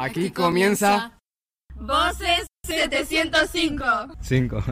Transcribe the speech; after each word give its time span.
Aquí 0.00 0.30
comienza 0.30 1.18
Voces 1.74 2.46
705. 2.64 3.84
5. 4.20 4.56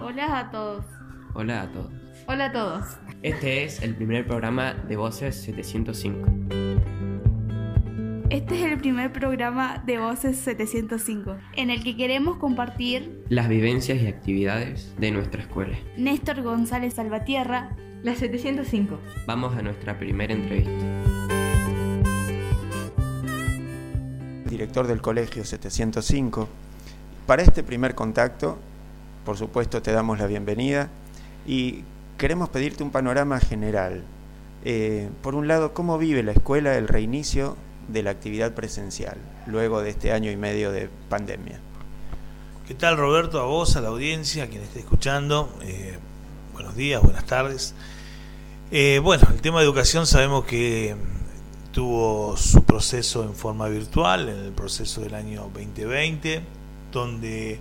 Hola 0.00 0.38
a 0.38 0.50
todos. 0.50 0.86
Hola 1.34 1.60
a 1.60 1.70
todos. 1.70 1.92
Hola 2.26 2.46
a 2.46 2.52
todos. 2.52 2.96
Este 3.20 3.64
es 3.64 3.82
el 3.82 3.94
primer 3.94 4.26
programa 4.26 4.72
de 4.72 4.96
Voces 4.96 5.38
705. 5.42 6.93
Este 8.44 8.56
es 8.62 8.72
el 8.72 8.78
primer 8.78 9.10
programa 9.10 9.82
de 9.86 9.96
Voces 9.96 10.36
705, 10.36 11.34
en 11.56 11.70
el 11.70 11.82
que 11.82 11.96
queremos 11.96 12.36
compartir 12.36 13.24
Las 13.30 13.48
vivencias 13.48 14.02
y 14.02 14.06
actividades 14.06 14.94
de 14.98 15.12
nuestra 15.12 15.40
escuela. 15.40 15.78
Néstor 15.96 16.42
González 16.42 16.92
Salvatierra, 16.92 17.74
La 18.02 18.14
705. 18.14 18.98
Vamos 19.26 19.56
a 19.56 19.62
nuestra 19.62 19.98
primera 19.98 20.34
entrevista. 20.34 20.70
director 24.44 24.86
del 24.86 25.00
colegio 25.00 25.42
705. 25.42 26.46
Para 27.26 27.42
este 27.42 27.62
primer 27.62 27.94
contacto, 27.94 28.58
por 29.24 29.38
supuesto, 29.38 29.80
te 29.80 29.90
damos 29.90 30.18
la 30.18 30.26
bienvenida 30.26 30.90
y 31.46 31.82
queremos 32.18 32.50
pedirte 32.50 32.82
un 32.82 32.90
panorama 32.90 33.40
general. 33.40 34.02
Eh, 34.66 35.08
por 35.22 35.34
un 35.34 35.48
lado, 35.48 35.72
¿cómo 35.72 35.96
vive 35.96 36.22
la 36.22 36.32
escuela 36.32 36.76
el 36.76 36.88
reinicio 36.88 37.56
de 37.88 38.02
la 38.02 38.10
actividad 38.10 38.54
presencial 38.54 39.16
luego 39.46 39.82
de 39.82 39.90
este 39.90 40.12
año 40.12 40.30
y 40.30 40.36
medio 40.36 40.72
de 40.72 40.88
pandemia? 41.08 41.60
¿Qué 42.66 42.74
tal 42.74 42.96
Roberto? 42.96 43.40
A 43.40 43.44
vos, 43.44 43.76
a 43.76 43.80
la 43.80 43.88
audiencia, 43.88 44.44
a 44.44 44.46
quien 44.46 44.62
esté 44.62 44.80
escuchando. 44.80 45.54
eh, 45.62 45.98
buenos 46.54 46.74
días, 46.74 47.02
buenas 47.02 47.26
tardes. 47.26 47.74
Eh, 48.70 49.00
bueno, 49.02 49.26
el 49.30 49.40
tema 49.42 49.58
de 49.58 49.66
educación 49.66 50.06
sabemos 50.06 50.44
que 50.46 50.96
tuvo 51.72 52.36
su 52.36 52.64
proceso 52.64 53.22
en 53.24 53.34
forma 53.34 53.68
virtual, 53.68 54.28
en 54.28 54.38
el 54.38 54.52
proceso 54.52 55.02
del 55.02 55.14
año 55.14 55.50
2020, 55.52 56.40
donde 56.90 57.60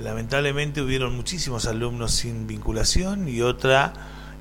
lamentablemente 0.00 0.82
hubieron 0.82 1.16
muchísimos 1.16 1.66
alumnos 1.66 2.12
sin 2.12 2.46
vinculación 2.46 3.28
y 3.28 3.40
otra 3.40 3.92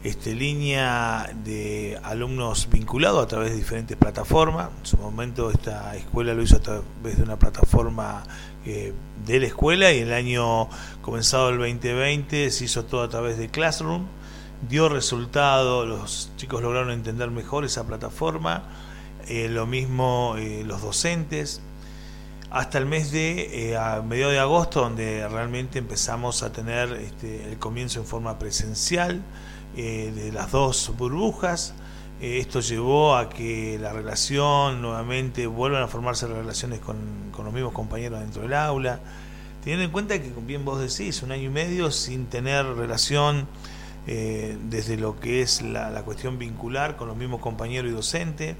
este, 0.07 0.33
línea 0.33 1.29
de 1.43 1.99
alumnos 2.03 2.69
vinculados 2.69 3.23
a 3.23 3.27
través 3.27 3.51
de 3.51 3.57
diferentes 3.57 3.97
plataformas. 3.97 4.69
En 4.79 4.85
su 4.85 4.97
momento 4.97 5.51
esta 5.51 5.95
escuela 5.95 6.33
lo 6.33 6.41
hizo 6.41 6.57
a 6.57 6.61
través 6.61 7.17
de 7.17 7.23
una 7.23 7.37
plataforma 7.37 8.23
eh, 8.65 8.93
de 9.25 9.39
la 9.39 9.47
escuela 9.47 9.91
y 9.91 9.99
el 9.99 10.13
año 10.13 10.69
comenzado 11.01 11.49
el 11.49 11.57
2020 11.57 12.49
se 12.51 12.65
hizo 12.65 12.85
todo 12.85 13.03
a 13.03 13.09
través 13.09 13.37
de 13.37 13.49
Classroom. 13.49 14.05
Dio 14.69 14.89
resultado, 14.89 15.85
los 15.85 16.31
chicos 16.37 16.61
lograron 16.61 16.91
entender 16.91 17.29
mejor 17.29 17.65
esa 17.65 17.85
plataforma, 17.85 18.63
eh, 19.27 19.49
lo 19.49 19.67
mismo 19.67 20.35
eh, 20.37 20.63
los 20.65 20.81
docentes, 20.81 21.61
hasta 22.49 22.77
el 22.77 22.85
mes 22.85 23.11
de 23.11 23.73
eh, 23.73 24.01
mediados 24.05 24.33
de 24.33 24.39
agosto, 24.39 24.81
donde 24.81 25.27
realmente 25.27 25.79
empezamos 25.79 26.43
a 26.43 26.51
tener 26.51 26.93
este, 26.93 27.51
el 27.51 27.59
comienzo 27.59 27.99
en 27.99 28.05
forma 28.05 28.39
presencial 28.39 29.21
eh, 29.77 30.11
de 30.13 30.31
las 30.31 30.51
dos 30.51 30.91
burbujas. 30.97 31.75
Eh, 32.19 32.39
esto 32.39 32.61
llevó 32.61 33.15
a 33.15 33.29
que 33.29 33.77
la 33.79 33.93
relación 33.93 34.81
nuevamente 34.81 35.45
vuelvan 35.45 35.83
a 35.83 35.87
formarse 35.87 36.27
las 36.27 36.37
relaciones 36.37 36.79
con, 36.79 36.97
con 37.31 37.45
los 37.45 37.53
mismos 37.53 37.73
compañeros 37.73 38.19
dentro 38.19 38.41
del 38.41 38.55
aula. 38.55 38.99
Teniendo 39.63 39.85
en 39.85 39.91
cuenta 39.91 40.19
que, 40.19 40.33
bien 40.45 40.65
vos 40.65 40.79
decís, 40.79 41.21
un 41.21 41.31
año 41.31 41.43
y 41.43 41.49
medio 41.49 41.91
sin 41.91 42.25
tener 42.25 42.65
relación 42.65 43.47
eh, 44.07 44.57
desde 44.63 44.97
lo 44.97 45.19
que 45.19 45.43
es 45.43 45.61
la, 45.61 45.91
la 45.91 46.01
cuestión 46.01 46.39
vincular 46.39 46.97
con 46.97 47.07
los 47.07 47.15
mismos 47.15 47.39
compañeros 47.39 47.91
y 47.91 47.93
docentes. 47.93 48.55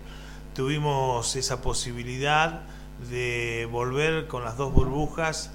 Tuvimos 0.54 1.36
esa 1.36 1.62
posibilidad 1.64 2.62
de 3.10 3.68
volver 3.72 4.28
con 4.28 4.44
las 4.44 4.56
dos 4.56 4.72
burbujas 4.72 5.50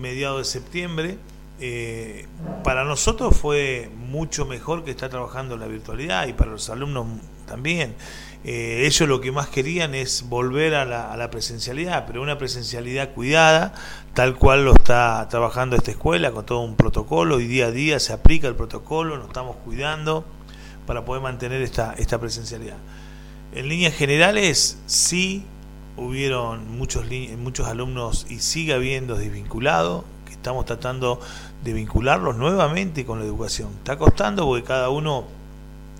mediados 0.00 0.38
de 0.38 0.44
septiembre. 0.44 1.18
Eh, 1.62 2.26
para 2.64 2.84
nosotros 2.84 3.36
fue 3.36 3.90
mucho 3.94 4.46
mejor 4.46 4.82
que 4.82 4.90
estar 4.90 5.10
trabajando 5.10 5.54
en 5.54 5.60
la 5.60 5.66
virtualidad 5.66 6.26
y 6.26 6.32
para 6.32 6.50
los 6.50 6.70
alumnos 6.70 7.06
también. 7.46 7.94
Eh, 8.42 8.84
ellos 8.86 9.06
lo 9.06 9.20
que 9.20 9.32
más 9.32 9.48
querían 9.48 9.94
es 9.94 10.26
volver 10.28 10.74
a 10.74 10.86
la, 10.86 11.12
a 11.12 11.16
la 11.18 11.30
presencialidad, 11.30 12.06
pero 12.06 12.22
una 12.22 12.38
presencialidad 12.38 13.12
cuidada, 13.12 13.74
tal 14.14 14.36
cual 14.36 14.64
lo 14.64 14.72
está 14.72 15.28
trabajando 15.28 15.76
esta 15.76 15.90
escuela, 15.90 16.32
con 16.32 16.46
todo 16.46 16.60
un 16.60 16.76
protocolo, 16.76 17.40
y 17.40 17.46
día 17.46 17.66
a 17.66 17.70
día 17.70 18.00
se 18.00 18.14
aplica 18.14 18.48
el 18.48 18.56
protocolo, 18.56 19.18
nos 19.18 19.26
estamos 19.26 19.56
cuidando 19.56 20.24
para 20.86 21.04
poder 21.04 21.22
mantener 21.22 21.60
esta, 21.60 21.92
esta 21.98 22.18
presencialidad. 22.18 22.78
En 23.52 23.68
líneas 23.68 23.94
generales, 23.94 24.78
sí 24.86 25.44
hubieron 25.96 26.78
muchos, 26.78 27.04
muchos 27.38 27.66
alumnos 27.66 28.26
y 28.30 28.38
sigue 28.38 28.72
habiendo 28.72 29.16
desvinculados, 29.16 30.04
estamos 30.40 30.64
tratando 30.64 31.20
de 31.62 31.74
vincularlos 31.74 32.36
nuevamente 32.36 33.04
con 33.04 33.18
la 33.18 33.26
educación. 33.26 33.68
Está 33.78 33.98
costando 33.98 34.46
porque 34.46 34.64
cada 34.64 34.88
uno 34.88 35.24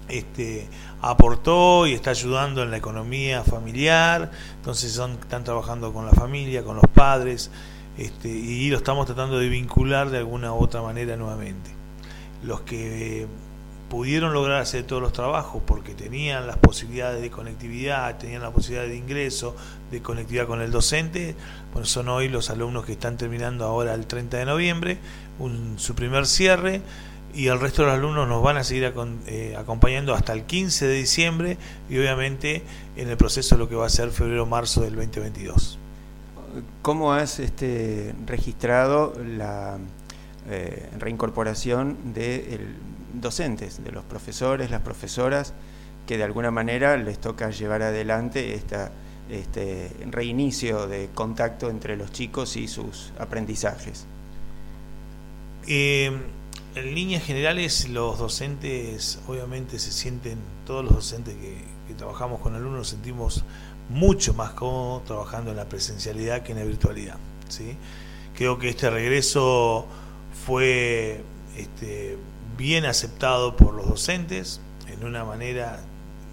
este, 0.09 0.67
aportó 1.03 1.87
y 1.87 1.93
está 1.93 2.11
ayudando 2.11 2.63
en 2.63 2.71
la 2.71 2.79
economía 2.79 3.45
familiar, 3.45 4.31
entonces 4.57 4.93
son, 4.93 5.13
están 5.13 5.45
trabajando 5.45 5.93
con 5.93 6.07
la 6.07 6.13
familia, 6.13 6.65
con 6.65 6.77
los 6.77 6.87
padres, 6.95 7.51
este, 7.99 8.29
y 8.29 8.71
lo 8.71 8.79
estamos 8.79 9.05
tratando 9.05 9.39
de 9.39 9.49
vincular 9.51 10.09
de 10.09 10.19
alguna 10.19 10.55
u 10.55 10.57
otra 10.57 10.81
manera 10.81 11.17
nuevamente. 11.17 11.71
Los 12.43 12.63
que 12.63 13.27
pudieron 13.91 14.33
lograr 14.33 14.63
hacer 14.63 14.85
todos 14.85 15.03
los 15.03 15.13
trabajos 15.13 15.63
porque 15.67 15.95
tenían 15.95 16.47
las 16.47 16.57
posibilidades 16.57 17.21
de 17.21 17.31
conectividad, 17.31 18.17
tenían 18.19 18.41
la 18.41 18.53
posibilidad 18.53 18.87
de 18.87 18.97
ingreso, 18.97 19.55
de 19.91 20.01
conectividad 20.01 20.47
con 20.47 20.63
el 20.63 20.71
docente, 20.71 21.35
bueno, 21.73 21.85
son 21.87 22.09
hoy 22.09 22.29
los 22.29 22.49
alumnos 22.51 22.87
que 22.87 22.93
están 22.93 23.17
terminando 23.19 23.65
ahora 23.67 23.93
el 23.93 24.07
30 24.07 24.39
de 24.39 24.45
noviembre, 24.47 24.99
su 25.77 25.95
primer 25.95 26.27
cierre, 26.27 26.81
y 27.35 27.49
el 27.49 27.61
resto 27.61 27.83
de 27.83 27.89
los 27.89 27.99
alumnos 27.99 28.29
nos 28.29 28.43
van 28.43 28.57
a 28.57 28.65
seguir 28.65 28.93
eh, 29.27 29.57
acompañando 29.59 30.15
hasta 30.15 30.33
el 30.33 30.45
15 30.45 30.87
de 30.87 30.95
diciembre 30.95 31.59
y 31.89 31.99
obviamente 31.99 32.63
en 32.97 33.09
el 33.09 33.17
proceso 33.17 33.55
de 33.57 33.59
lo 33.61 33.69
que 33.69 33.75
va 33.75 33.87
a 33.87 33.91
ser 33.91 34.11
febrero-marzo 34.11 34.83
del 34.83 34.95
2022. 34.97 35.79
¿Cómo 36.83 37.13
has 37.13 37.39
este, 37.39 38.15
registrado 38.27 39.15
la 39.25 39.79
eh, 40.49 40.89
reincorporación 40.99 42.15
de 42.15 42.55
el- 42.55 42.90
docentes, 43.15 43.83
de 43.83 43.93
los 43.93 44.05
profesores, 44.05 44.71
las 44.71 44.83
profesoras, 44.83 45.55
que 46.07 46.17
de 46.19 46.25
alguna 46.25 46.51
manera 46.51 46.97
les 46.97 47.19
toca 47.19 47.51
llevar 47.51 47.83
adelante 47.83 48.55
esta, 48.55 48.91
este 49.31 49.91
reinicio 50.11 50.87
de 50.87 51.09
contacto 51.15 51.71
entre 51.71 51.97
los 51.97 52.13
chicos 52.13 52.57
y 52.57 52.69
sus 52.69 53.13
aprendizajes? 53.19 54.07
Eh, 55.67 56.11
en 56.75 56.95
líneas 56.95 57.25
generales, 57.25 57.89
los 57.89 58.19
docentes, 58.19 59.19
obviamente, 59.27 59.79
se 59.79 59.91
sienten, 59.91 60.39
todos 60.67 60.85
los 60.85 60.95
docentes 60.95 61.35
que, 61.37 61.81
trabajamos 61.95 62.41
con 62.41 62.55
alumnos, 62.55 62.79
nos 62.79 62.89
sentimos 62.89 63.45
mucho 63.89 64.33
más 64.35 64.53
cómodos 64.53 65.05
trabajando 65.05 65.51
en 65.51 65.57
la 65.57 65.69
presencialidad 65.69 66.45
que 66.45 66.53
en 66.53 66.59
la 66.59 66.65
virtualidad. 66.65 67.17
¿sí? 67.49 67.77
Creo 68.37 68.59
que 68.59 68.69
este 68.69 68.89
regreso 68.89 69.87
fue 70.47 71.25
este, 71.57 72.17
bien 72.57 72.85
aceptado 72.85 73.57
por 73.57 73.75
los 73.75 73.89
docentes, 73.89 74.61
en 74.89 75.05
una 75.05 75.25
manera, 75.25 75.81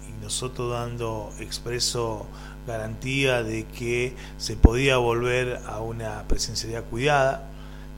y 0.08 0.22
nosotros 0.22 0.72
dando 0.72 1.32
expreso 1.40 2.26
garantía 2.66 3.42
de 3.42 3.64
que 3.64 4.14
se 4.36 4.56
podía 4.56 4.98
volver 4.98 5.60
a 5.66 5.80
una 5.80 6.24
presencialidad 6.28 6.84
cuidada. 6.84 7.48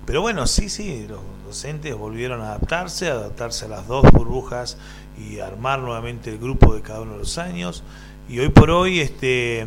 Pero 0.06 0.22
bueno, 0.22 0.47
sí, 0.47 0.69
sí, 0.69 1.06
los 1.09 1.20
docentes 1.44 1.94
volvieron 1.94 2.41
a 2.41 2.48
adaptarse, 2.48 3.09
a 3.09 3.12
adaptarse 3.12 3.66
a 3.66 3.68
las 3.68 3.86
dos 3.86 4.10
burbujas 4.12 4.78
y 5.18 5.41
armar 5.41 5.80
nuevamente 5.80 6.30
el 6.30 6.39
grupo 6.39 6.74
de 6.74 6.83
cada 6.83 7.03
uno 7.03 7.12
de 7.12 7.18
los 7.18 7.39
años. 7.39 7.83
Y 8.28 8.39
hoy 8.39 8.48
por 8.48 8.71
hoy, 8.71 9.00
este, 9.00 9.66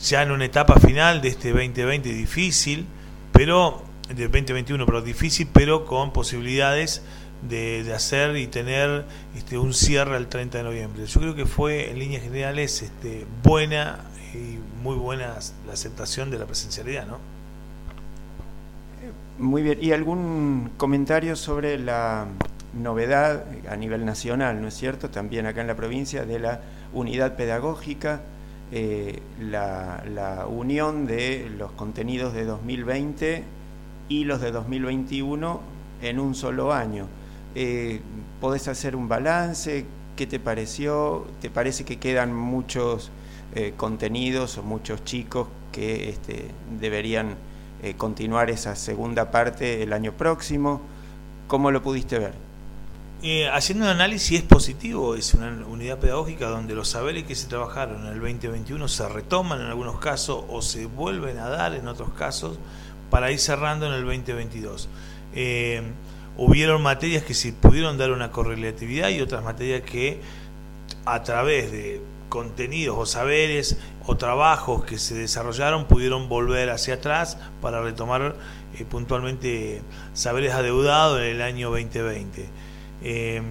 ya 0.00 0.22
en 0.22 0.30
una 0.30 0.44
etapa 0.44 0.78
final 0.78 1.20
de 1.20 1.28
este 1.28 1.50
2020 1.50 2.08
difícil, 2.10 2.86
pero 3.32 3.82
del 4.08 4.30
2021, 4.30 4.86
pero 4.86 5.02
difícil, 5.02 5.48
pero 5.52 5.84
con 5.84 6.12
posibilidades 6.12 7.02
de, 7.42 7.92
hacer 7.94 8.36
y 8.36 8.46
tener 8.46 9.04
este, 9.36 9.58
un 9.58 9.74
cierre 9.74 10.16
al 10.16 10.28
30 10.28 10.58
de 10.58 10.64
noviembre. 10.64 11.06
Yo 11.06 11.20
creo 11.20 11.34
que 11.34 11.46
fue 11.46 11.90
en 11.90 11.98
líneas 11.98 12.22
generales 12.22 12.82
este, 12.82 13.26
buena 13.42 14.00
y 14.34 14.58
muy 14.82 14.96
buena 14.96 15.34
la 15.66 15.72
aceptación 15.72 16.30
de 16.30 16.38
la 16.38 16.46
presencialidad, 16.46 17.06
¿no? 17.06 17.18
Muy 19.38 19.62
bien, 19.62 19.78
¿y 19.80 19.92
algún 19.92 20.70
comentario 20.76 21.36
sobre 21.36 21.78
la 21.78 22.26
novedad 22.74 23.44
a 23.70 23.76
nivel 23.76 24.04
nacional, 24.04 24.60
¿no 24.60 24.66
es 24.66 24.74
cierto? 24.74 25.10
También 25.10 25.46
acá 25.46 25.60
en 25.60 25.68
la 25.68 25.76
provincia 25.76 26.24
de 26.24 26.40
la 26.40 26.60
unidad 26.92 27.36
pedagógica, 27.36 28.20
eh, 28.72 29.22
la, 29.40 30.02
la 30.12 30.46
unión 30.46 31.06
de 31.06 31.50
los 31.56 31.70
contenidos 31.72 32.34
de 32.34 32.44
2020 32.44 33.44
y 34.08 34.24
los 34.24 34.40
de 34.40 34.50
2021 34.50 35.60
en 36.02 36.18
un 36.18 36.34
solo 36.34 36.72
año. 36.72 37.06
Eh, 37.54 38.00
¿Podés 38.40 38.68
hacer 38.68 38.94
un 38.94 39.08
balance? 39.08 39.86
¿Qué 40.16 40.26
te 40.26 40.40
pareció? 40.40 41.26
¿Te 41.40 41.50
parece 41.50 41.84
que 41.84 41.98
quedan 41.98 42.34
muchos 42.34 43.10
eh, 43.54 43.74
contenidos 43.76 44.58
o 44.58 44.62
muchos 44.62 45.04
chicos 45.04 45.48
que 45.72 46.10
este, 46.10 46.50
deberían 46.80 47.36
eh, 47.82 47.94
continuar 47.96 48.50
esa 48.50 48.76
segunda 48.76 49.30
parte 49.30 49.82
el 49.82 49.92
año 49.92 50.12
próximo? 50.12 50.80
¿Cómo 51.46 51.70
lo 51.70 51.82
pudiste 51.82 52.18
ver? 52.18 52.34
Eh, 53.22 53.48
haciendo 53.48 53.84
un 53.86 53.90
análisis 53.90 54.38
es 54.38 54.44
positivo, 54.44 55.16
es 55.16 55.34
una 55.34 55.48
unidad 55.66 55.98
pedagógica 55.98 56.48
donde 56.48 56.74
los 56.74 56.88
saberes 56.88 57.24
que 57.24 57.34
se 57.34 57.48
trabajaron 57.48 58.06
en 58.06 58.12
el 58.12 58.20
2021 58.20 58.86
se 58.86 59.08
retoman 59.08 59.60
en 59.60 59.66
algunos 59.66 59.98
casos 59.98 60.44
o 60.48 60.62
se 60.62 60.86
vuelven 60.86 61.38
a 61.38 61.48
dar 61.48 61.74
en 61.74 61.88
otros 61.88 62.10
casos 62.10 62.58
para 63.10 63.32
ir 63.32 63.40
cerrando 63.40 63.86
en 63.86 63.94
el 63.94 64.04
2022. 64.04 64.88
Hubieron 66.38 66.82
materias 66.82 67.24
que 67.24 67.34
se 67.34 67.52
pudieron 67.52 67.98
dar 67.98 68.12
una 68.12 68.30
correlatividad 68.30 69.10
y 69.10 69.20
otras 69.20 69.44
materias 69.44 69.82
que 69.82 70.20
a 71.04 71.22
través 71.22 71.70
de 71.72 72.00
contenidos 72.28 72.96
o 72.96 73.06
saberes 73.06 73.76
o 74.06 74.16
trabajos 74.16 74.84
que 74.84 74.98
se 74.98 75.14
desarrollaron 75.14 75.86
pudieron 75.86 76.28
volver 76.28 76.70
hacia 76.70 76.94
atrás 76.94 77.38
para 77.60 77.82
retomar 77.82 78.36
eh, 78.78 78.84
puntualmente 78.84 79.82
saberes 80.14 80.52
adeudados 80.52 81.20
en 81.20 81.26
el 81.26 81.42
año 81.42 81.70
2020. 81.70 82.48
Eh, 83.02 83.42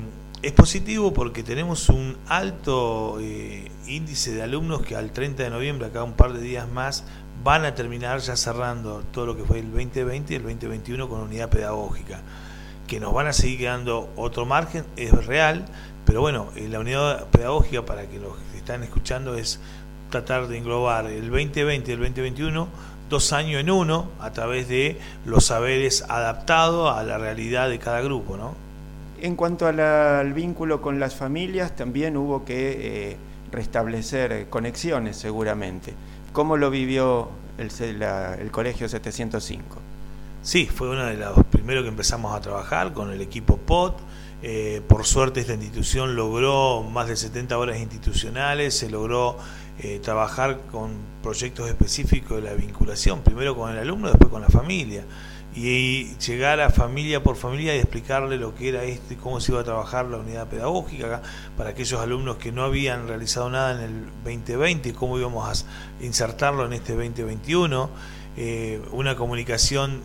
es 0.42 0.52
positivo 0.52 1.14
porque 1.14 1.44
tenemos 1.44 1.90
un 1.90 2.16
alto 2.28 3.18
eh, 3.20 3.70
índice 3.88 4.34
de 4.34 4.44
alumnos 4.44 4.82
que 4.84 4.96
al 4.96 5.12
30 5.12 5.44
de 5.44 5.50
noviembre, 5.50 5.88
acá 5.88 6.04
un 6.04 6.14
par 6.14 6.34
de 6.34 6.42
días 6.42 6.70
más, 6.70 7.04
van 7.44 7.66
a 7.66 7.76
terminar 7.76 8.20
ya 8.20 8.36
cerrando 8.36 9.04
todo 9.12 9.26
lo 9.26 9.36
que 9.36 9.44
fue 9.44 9.60
el 9.60 9.72
2020 9.72 10.34
y 10.34 10.36
el 10.38 10.44
2021 10.44 11.10
con 11.10 11.22
unidad 11.22 11.50
pedagógica. 11.50 12.22
Que 12.88 13.00
nos 13.00 13.14
van 13.14 13.28
a 13.28 13.34
seguir 13.34 13.60
quedando 13.60 14.10
otro 14.16 14.46
margen, 14.46 14.86
es 14.96 15.26
real, 15.26 15.66
pero 16.06 16.22
bueno, 16.22 16.50
eh, 16.56 16.68
la 16.70 16.80
unidad 16.80 17.28
pedagógica 17.28 17.86
para 17.86 18.08
que 18.08 18.18
los 18.18 18.38
que 18.52 18.58
están 18.58 18.82
escuchando 18.84 19.36
es 19.36 19.60
tratar 20.10 20.48
de 20.48 20.58
englobar 20.58 21.06
el 21.08 21.30
2020 21.30 21.92
y 21.92 21.94
el 21.94 22.00
2021 22.00 22.68
dos 23.10 23.34
años 23.34 23.62
en 23.62 23.70
uno 23.70 24.10
a 24.20 24.32
través 24.32 24.68
de 24.68 25.00
los 25.26 25.46
saberes 25.46 26.04
adaptados 26.10 26.96
a 26.96 27.04
la 27.04 27.18
realidad 27.18 27.70
de 27.70 27.80
cada 27.80 28.02
grupo, 28.02 28.38
¿no? 28.38 28.56
En 29.20 29.36
cuanto 29.36 29.68
al 29.68 30.34
vínculo 30.34 30.82
con 30.82 31.00
las 31.00 31.16
familias, 31.16 31.76
también 31.76 32.18
hubo 32.18 32.46
que 32.46 33.12
eh, 33.12 33.18
restablecer 33.52 34.48
conexiones 34.50 35.18
seguramente. 35.18 35.94
¿Cómo 36.34 36.56
lo 36.56 36.70
vivió 36.70 37.30
el, 37.58 37.72
el 38.02 38.52
Colegio 38.52 38.88
705? 38.88 39.87
Sí, 40.48 40.66
fue 40.66 40.90
uno 40.90 41.04
de 41.04 41.18
los 41.18 41.44
primeros 41.48 41.84
que 41.84 41.90
empezamos 41.90 42.34
a 42.34 42.40
trabajar 42.40 42.94
con 42.94 43.12
el 43.12 43.20
equipo 43.20 43.58
POT. 43.58 44.00
Eh, 44.42 44.82
por 44.88 45.06
suerte 45.06 45.42
esta 45.42 45.56
institución 45.56 46.16
logró 46.16 46.84
más 46.84 47.10
de 47.10 47.18
70 47.18 47.58
horas 47.58 47.82
institucionales, 47.82 48.74
se 48.74 48.90
logró 48.90 49.38
eh, 49.80 50.00
trabajar 50.02 50.62
con 50.72 50.92
proyectos 51.22 51.68
específicos 51.68 52.42
de 52.42 52.50
la 52.50 52.54
vinculación, 52.54 53.24
primero 53.24 53.58
con 53.58 53.74
el 53.74 53.78
alumno, 53.78 54.08
después 54.08 54.30
con 54.30 54.42
la 54.42 54.48
familia 54.48 55.04
y 55.54 56.16
llegar 56.20 56.62
a 56.62 56.70
familia 56.70 57.22
por 57.22 57.36
familia 57.36 57.76
y 57.76 57.80
explicarle 57.80 58.38
lo 58.38 58.56
que 58.56 58.70
era 58.70 58.84
este, 58.84 59.18
cómo 59.18 59.42
se 59.42 59.52
iba 59.52 59.60
a 59.60 59.64
trabajar 59.66 60.06
la 60.06 60.16
unidad 60.16 60.48
pedagógica 60.48 61.22
para 61.58 61.72
aquellos 61.72 62.00
alumnos 62.00 62.38
que 62.38 62.54
no 62.54 62.64
habían 62.64 63.10
realizado 63.10 63.50
nada 63.50 63.74
en 63.74 63.82
el 63.82 64.06
2020, 64.24 64.94
cómo 64.94 65.18
íbamos 65.18 65.62
a 65.62 66.04
insertarlo 66.06 66.66
en 66.66 66.72
este 66.72 66.94
2021, 66.94 67.90
eh, 68.38 68.82
una 68.92 69.16
comunicación 69.18 70.02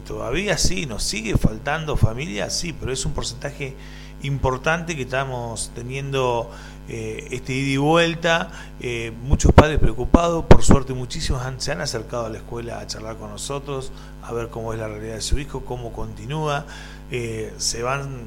todavía 0.00 0.58
sí, 0.58 0.86
nos 0.86 1.02
sigue 1.02 1.36
faltando 1.36 1.96
familia, 1.96 2.50
sí, 2.50 2.72
pero 2.72 2.92
es 2.92 3.04
un 3.06 3.12
porcentaje 3.12 3.74
importante 4.22 4.96
que 4.96 5.02
estamos 5.02 5.70
teniendo 5.74 6.50
eh, 6.88 7.28
este 7.30 7.52
ida 7.52 7.70
y 7.72 7.76
vuelta, 7.76 8.50
eh, 8.80 9.12
muchos 9.22 9.52
padres 9.52 9.78
preocupados, 9.78 10.44
por 10.46 10.62
suerte 10.62 10.94
muchísimos 10.94 11.42
se 11.58 11.72
han 11.72 11.80
acercado 11.80 12.26
a 12.26 12.28
la 12.28 12.38
escuela 12.38 12.80
a 12.80 12.86
charlar 12.86 13.16
con 13.16 13.30
nosotros, 13.30 13.92
a 14.22 14.32
ver 14.32 14.48
cómo 14.48 14.72
es 14.72 14.78
la 14.78 14.88
realidad 14.88 15.14
de 15.14 15.20
su 15.20 15.38
hijo, 15.38 15.64
cómo 15.64 15.92
continúa, 15.92 16.66
eh, 17.10 17.52
se 17.58 17.82
van 17.82 18.24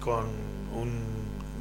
con 0.00 0.26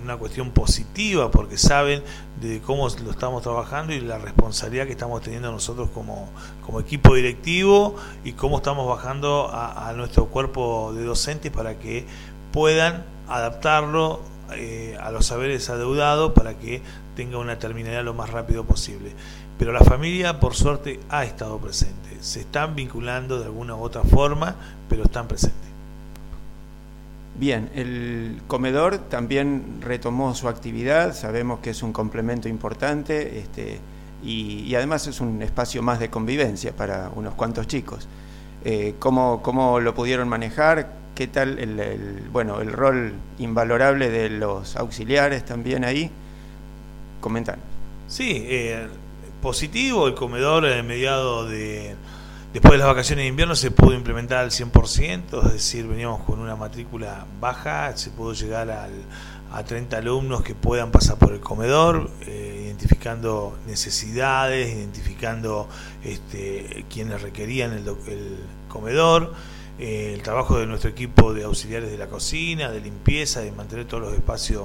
una 0.04 0.18
cuestión 0.18 0.52
positiva 0.52 1.32
porque 1.32 1.58
saben 1.58 2.04
de 2.42 2.62
cómo 2.62 2.88
lo 3.04 3.12
estamos 3.12 3.44
trabajando 3.44 3.94
y 3.94 4.00
la 4.00 4.18
responsabilidad 4.18 4.86
que 4.86 4.92
estamos 4.92 5.22
teniendo 5.22 5.52
nosotros 5.52 5.90
como, 5.94 6.30
como 6.66 6.80
equipo 6.80 7.16
directivo 7.16 7.96
y 8.24 8.34
cómo 8.34 8.58
estamos 8.58 8.88
bajando 8.88 9.50
a 9.52 9.92
nuestro 9.96 10.28
cuerpo 10.28 10.94
de 10.94 11.04
docentes 11.04 11.52
para 11.52 11.80
que 11.80 12.06
puedan 12.52 13.04
adaptarlo 13.28 14.22
eh, 14.54 14.98
a 15.02 15.12
los 15.12 15.26
saberes 15.26 15.70
adeudados 15.70 16.32
para 16.32 16.54
que 16.54 16.82
tenga 17.18 17.38
una 17.38 17.60
terminalidad 17.60 18.04
lo 18.06 18.14
más 18.14 18.30
rápido 18.30 18.64
posible. 18.64 19.12
Pero 19.60 19.74
la 19.74 19.82
familia, 19.82 20.40
por 20.40 20.56
suerte, 20.56 21.00
ha 21.10 21.26
estado 21.26 21.58
presente. 21.58 22.18
Se 22.22 22.42
están 22.42 22.76
vinculando 22.76 23.40
de 23.40 23.46
alguna 23.46 23.76
u 23.76 23.82
otra 23.82 24.04
forma, 24.04 24.56
pero 24.88 25.04
están 25.04 25.28
presentes. 25.28 25.67
Bien, 27.38 27.70
el 27.76 28.42
comedor 28.48 28.98
también 28.98 29.80
retomó 29.82 30.34
su 30.34 30.48
actividad, 30.48 31.14
sabemos 31.14 31.60
que 31.60 31.70
es 31.70 31.84
un 31.84 31.94
complemento 31.94 32.50
importante 32.50 33.38
este, 33.38 33.80
y, 34.24 34.74
además 34.74 35.06
es 35.06 35.22
un 35.22 35.44
espacio 35.44 35.84
más 35.84 36.00
de 36.00 36.10
convivencia 36.10 36.76
para 36.76 37.12
unos 37.16 37.36
cuantos 37.36 37.68
chicos. 37.68 38.08
Eh, 38.66 38.96
¿cómo, 38.98 39.44
¿Cómo 39.44 39.80
lo 39.80 39.94
pudieron 39.94 40.28
manejar? 40.28 40.92
¿Qué 41.14 41.28
tal 41.28 41.60
el, 41.60 42.28
bueno, 42.32 42.60
el 42.60 42.72
rol 42.74 43.14
invalorable 43.38 44.10
de 44.10 44.32
los 44.32 44.76
auxiliares 44.76 45.46
también 45.46 45.86
ahí? 45.86 46.10
Comentan. 47.22 47.60
Sí, 48.08 48.46
eh, 48.48 48.88
positivo, 49.44 50.08
el 50.08 50.16
comedor 50.16 50.66
en 50.66 50.88
mediado 50.88 51.48
de... 51.48 51.96
Después 52.58 52.72
de 52.72 52.78
las 52.80 52.88
vacaciones 52.88 53.22
de 53.22 53.30
invierno 53.30 53.56
se 53.56 53.70
pudo 53.70 53.94
implementar 53.94 54.40
al 54.40 54.50
100%, 54.50 55.46
es 55.46 55.54
decir, 55.54 55.86
veníamos 55.86 56.24
con 56.24 56.40
una 56.40 56.56
matrícula 56.56 57.28
baja, 57.40 57.96
se 57.96 58.10
pudo 58.10 58.34
llegar 58.34 58.72
al, 58.72 58.94
a 59.52 59.64
30 59.64 59.96
alumnos 59.96 60.42
que 60.42 60.56
puedan 60.56 60.90
pasar 60.90 61.20
por 61.20 61.34
el 61.34 61.40
comedor, 61.40 62.10
eh, 62.26 62.64
identificando 62.66 63.60
necesidades, 63.68 64.74
identificando 64.74 65.70
este, 66.04 66.84
quienes 66.90 67.22
requerían 67.22 67.74
el, 67.74 67.86
comedor. 68.68 69.36
Eh, 69.78 70.14
el 70.16 70.24
trabajo 70.24 70.58
de 70.58 70.66
nuestro 70.66 70.90
equipo 70.90 71.36
de 71.36 71.44
auxiliares 71.44 71.92
de 71.92 71.98
la 72.00 72.08
cocina, 72.08 72.72
de 72.72 72.82
limpieza, 72.82 73.42
de 73.42 73.52
mantener 73.52 73.86
todos 73.86 74.02
los 74.02 74.14
espacios 74.16 74.64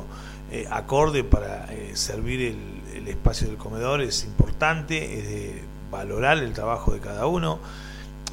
eh, 0.50 0.67
acorde 0.71 1.25
para 1.25 1.71
eh, 1.71 1.90
servir 1.93 2.40
el, 2.40 2.97
el, 2.97 3.09
espacio 3.09 3.49
del 3.49 3.59
comedor 3.59 4.00
es 4.00 4.25
importante, 4.25 5.19
es 5.19 5.28
de 5.28 5.72
valorar 5.93 6.39
el 6.39 6.53
trabajo 6.53 6.93
de 6.93 6.99
cada 6.99 7.27
uno. 7.27 7.61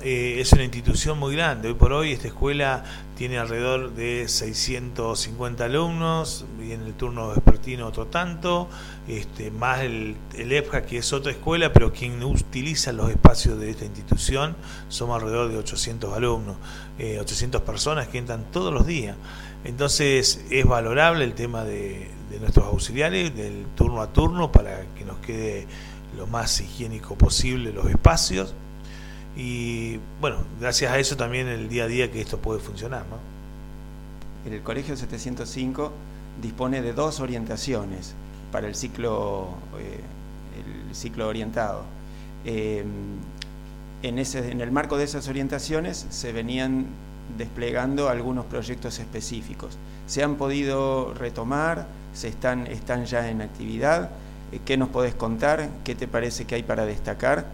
Eh, 0.01 0.37
es 0.39 0.53
una 0.53 0.63
institución 0.63 1.19
muy 1.19 1.35
grande. 1.35 1.67
Hoy 1.67 1.73
por 1.73 1.91
hoy 1.91 2.13
esta 2.13 2.29
escuela 2.29 2.85
tiene 3.17 3.37
alrededor 3.37 3.93
de 3.95 4.29
650 4.29 5.65
alumnos 5.65 6.45
y 6.65 6.71
en 6.71 6.83
el 6.83 6.93
turno 6.93 7.27
vespertino 7.27 7.85
otro 7.85 8.07
tanto, 8.07 8.69
este, 9.09 9.51
más 9.51 9.81
el, 9.81 10.15
el, 10.37 10.63
que 10.87 10.99
es 10.99 11.11
otra 11.11 11.33
escuela, 11.33 11.73
pero 11.73 11.91
quien 11.91 12.23
utiliza 12.23 12.93
los 12.93 13.09
espacios 13.09 13.59
de 13.59 13.71
esta 13.71 13.83
institución 13.83 14.55
somos 14.87 15.21
alrededor 15.21 15.51
de 15.51 15.57
800 15.57 16.13
alumnos, 16.13 16.55
800 16.97 17.61
eh, 17.61 17.65
personas 17.65 18.07
que 18.07 18.19
entran 18.19 18.45
todos 18.53 18.73
los 18.73 18.87
días. 18.87 19.17
Entonces 19.65 20.45
es 20.49 20.65
valorable 20.65 21.25
el 21.25 21.33
tema 21.33 21.65
de, 21.65 22.09
de 22.29 22.39
nuestros 22.39 22.67
auxiliares, 22.67 23.35
del 23.35 23.65
turno 23.75 24.01
a 24.01 24.13
turno, 24.13 24.49
para 24.49 24.85
que 24.97 25.03
nos 25.03 25.17
quede 25.17 25.67
lo 26.17 26.27
más 26.27 26.59
higiénico 26.61 27.15
posible 27.15 27.71
los 27.71 27.89
espacios 27.89 28.53
y 29.35 29.99
bueno, 30.19 30.37
gracias 30.59 30.91
a 30.91 30.99
eso 30.99 31.15
también 31.15 31.47
el 31.47 31.69
día 31.69 31.85
a 31.85 31.87
día 31.87 32.11
que 32.11 32.19
esto 32.19 32.39
puede 32.39 32.59
funcionar. 32.59 33.05
¿no? 33.09 34.51
El 34.51 34.61
Colegio 34.61 34.97
705 34.97 35.91
dispone 36.41 36.81
de 36.81 36.93
dos 36.93 37.19
orientaciones 37.19 38.13
para 38.51 38.67
el 38.67 38.75
ciclo, 38.75 39.49
eh, 39.79 40.01
el 40.89 40.95
ciclo 40.95 41.27
orientado. 41.27 41.83
Eh, 42.43 42.83
en, 44.01 44.19
ese, 44.19 44.51
en 44.51 44.61
el 44.61 44.71
marco 44.71 44.97
de 44.97 45.03
esas 45.03 45.27
orientaciones 45.27 46.05
se 46.09 46.31
venían 46.31 46.87
desplegando 47.37 48.09
algunos 48.09 48.45
proyectos 48.45 48.99
específicos. 48.99 49.77
¿Se 50.07 50.23
han 50.23 50.35
podido 50.35 51.13
retomar? 51.13 51.87
¿Se 52.13 52.27
están, 52.27 52.65
están 52.67 53.05
ya 53.05 53.29
en 53.29 53.41
actividad? 53.41 54.09
Eh, 54.51 54.59
¿Qué 54.65 54.77
nos 54.77 54.89
podés 54.89 55.13
contar? 55.13 55.69
¿Qué 55.83 55.95
te 55.95 56.07
parece 56.07 56.45
que 56.45 56.55
hay 56.55 56.63
para 56.63 56.85
destacar? 56.85 57.45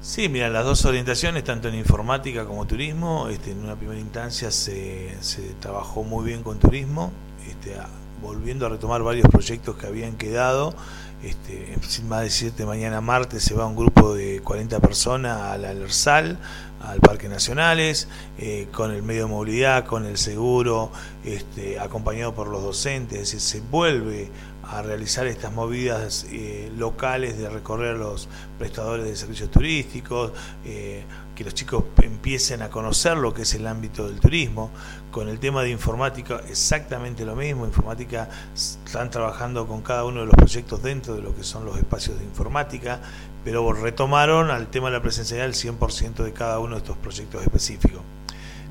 Sí, 0.00 0.28
mira, 0.28 0.50
las 0.50 0.66
dos 0.66 0.84
orientaciones, 0.84 1.44
tanto 1.44 1.68
en 1.68 1.76
informática 1.76 2.44
como 2.44 2.66
turismo, 2.66 3.28
este, 3.28 3.52
en 3.52 3.64
una 3.64 3.74
primera 3.74 3.98
instancia 3.98 4.50
se, 4.50 5.16
trabajó 5.60 6.02
muy 6.02 6.26
bien 6.26 6.42
con 6.42 6.58
turismo, 6.58 7.10
este, 7.48 7.74
volviendo 8.20 8.66
a 8.66 8.68
retomar 8.68 9.02
varios 9.02 9.28
proyectos 9.28 9.76
que 9.76 9.86
habían 9.86 10.16
quedado. 10.16 10.74
Este, 11.22 11.74
sin 11.88 12.06
más 12.06 12.20
decirte, 12.20 12.66
mañana 12.66 13.00
martes 13.00 13.44
se 13.44 13.54
va 13.54 13.64
un 13.64 13.76
grupo 13.76 14.14
de 14.14 14.42
40 14.42 14.78
personas 14.80 15.40
al 15.40 15.64
Alersal, 15.64 16.38
al 16.82 17.00
Parque 17.00 17.30
Nacionales, 17.30 18.08
eh, 18.36 18.68
con 18.72 18.90
el 18.90 19.02
medio 19.02 19.22
de 19.22 19.30
movilidad, 19.30 19.86
con 19.86 20.04
el 20.04 20.18
seguro, 20.18 20.92
este, 21.24 21.80
acompañado 21.80 22.34
por 22.34 22.48
los 22.48 22.62
docentes, 22.62 23.20
es 23.20 23.32
decir, 23.32 23.40
se 23.40 23.60
vuelve 23.70 24.28
a 24.70 24.82
realizar 24.82 25.26
estas 25.26 25.52
movidas 25.52 26.26
eh, 26.30 26.70
locales 26.76 27.38
de 27.38 27.48
recorrer 27.48 27.96
los 27.96 28.28
prestadores 28.58 29.04
de 29.04 29.16
servicios 29.16 29.50
turísticos, 29.50 30.32
eh, 30.64 31.04
que 31.34 31.44
los 31.44 31.54
chicos 31.54 31.84
empiecen 32.02 32.62
a 32.62 32.70
conocer 32.70 33.16
lo 33.16 33.34
que 33.34 33.42
es 33.42 33.54
el 33.54 33.66
ámbito 33.66 34.06
del 34.06 34.20
turismo. 34.20 34.70
Con 35.10 35.28
el 35.28 35.38
tema 35.38 35.62
de 35.62 35.70
informática, 35.70 36.40
exactamente 36.48 37.24
lo 37.24 37.36
mismo. 37.36 37.66
Informática 37.66 38.28
están 38.54 39.10
trabajando 39.10 39.66
con 39.66 39.82
cada 39.82 40.04
uno 40.04 40.20
de 40.20 40.26
los 40.26 40.34
proyectos 40.34 40.82
dentro 40.82 41.14
de 41.14 41.22
lo 41.22 41.34
que 41.34 41.44
son 41.44 41.64
los 41.64 41.76
espacios 41.76 42.18
de 42.18 42.24
informática, 42.24 43.00
pero 43.44 43.72
retomaron 43.72 44.50
al 44.50 44.68
tema 44.68 44.88
de 44.88 44.96
la 44.96 45.02
presencialidad 45.02 45.46
el 45.46 45.54
100% 45.54 46.24
de 46.24 46.32
cada 46.32 46.58
uno 46.58 46.76
de 46.76 46.78
estos 46.78 46.96
proyectos 46.96 47.42
específicos. 47.42 48.00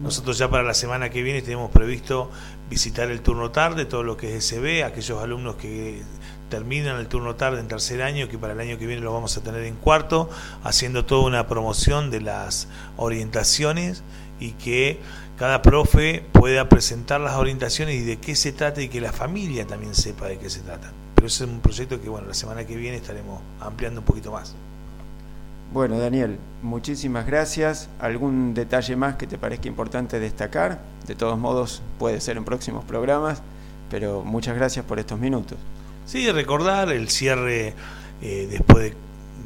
Nosotros 0.01 0.37
ya 0.37 0.49
para 0.49 0.63
la 0.63 0.73
semana 0.73 1.09
que 1.09 1.21
viene 1.21 1.41
tenemos 1.41 1.71
previsto 1.71 2.29
visitar 2.73 3.11
el 3.11 3.21
turno 3.21 3.51
tarde, 3.51 3.85
todo 3.85 4.01
lo 4.01 4.17
que 4.17 4.35
es 4.35 4.47
SB, 4.47 4.83
aquellos 4.83 5.21
alumnos 5.21 5.57
que 5.57 6.01
terminan 6.49 6.99
el 6.99 7.07
turno 7.07 7.35
tarde 7.35 7.59
en 7.59 7.67
tercer 7.67 8.01
año, 8.01 8.27
que 8.27 8.39
para 8.39 8.53
el 8.53 8.59
año 8.59 8.79
que 8.79 8.87
viene 8.87 8.99
lo 8.99 9.13
vamos 9.13 9.37
a 9.37 9.43
tener 9.43 9.61
en 9.61 9.75
cuarto, 9.75 10.27
haciendo 10.63 11.05
toda 11.05 11.27
una 11.27 11.47
promoción 11.47 12.09
de 12.09 12.21
las 12.21 12.67
orientaciones 12.97 14.01
y 14.39 14.53
que 14.53 14.99
cada 15.37 15.61
profe 15.61 16.25
pueda 16.31 16.67
presentar 16.67 17.21
las 17.21 17.35
orientaciones 17.35 17.93
y 17.93 18.01
de 18.01 18.17
qué 18.17 18.35
se 18.35 18.51
trata 18.51 18.81
y 18.81 18.89
que 18.89 18.99
la 18.99 19.11
familia 19.11 19.67
también 19.67 19.93
sepa 19.93 20.25
de 20.25 20.39
qué 20.39 20.49
se 20.49 20.61
trata. 20.61 20.91
Pero 21.13 21.27
ese 21.27 21.43
es 21.43 21.49
un 21.51 21.59
proyecto 21.59 22.01
que 22.01 22.09
bueno, 22.09 22.25
la 22.27 22.33
semana 22.33 22.65
que 22.65 22.75
viene 22.75 22.97
estaremos 22.97 23.39
ampliando 23.59 23.99
un 24.01 24.05
poquito 24.07 24.31
más. 24.31 24.55
Bueno, 25.73 25.97
Daniel, 25.97 26.37
muchísimas 26.61 27.25
gracias. 27.25 27.89
¿Algún 27.99 28.53
detalle 28.53 28.95
más 28.95 29.15
que 29.15 29.25
te 29.25 29.39
parezca 29.39 29.67
importante 29.67 30.19
destacar? 30.19 30.83
De 31.07 31.15
todos 31.15 31.39
modos, 31.39 31.81
puede 31.97 32.21
ser 32.21 32.37
en 32.37 32.45
próximos 32.45 32.85
programas, 32.85 33.41
pero 33.89 34.23
muchas 34.23 34.55
gracias 34.55 34.85
por 34.85 34.99
estos 34.99 35.17
minutos. 35.17 35.57
Sí, 36.05 36.31
recordar 36.31 36.91
el 36.91 37.09
cierre 37.09 37.73
eh, 38.21 38.47
después 38.51 38.93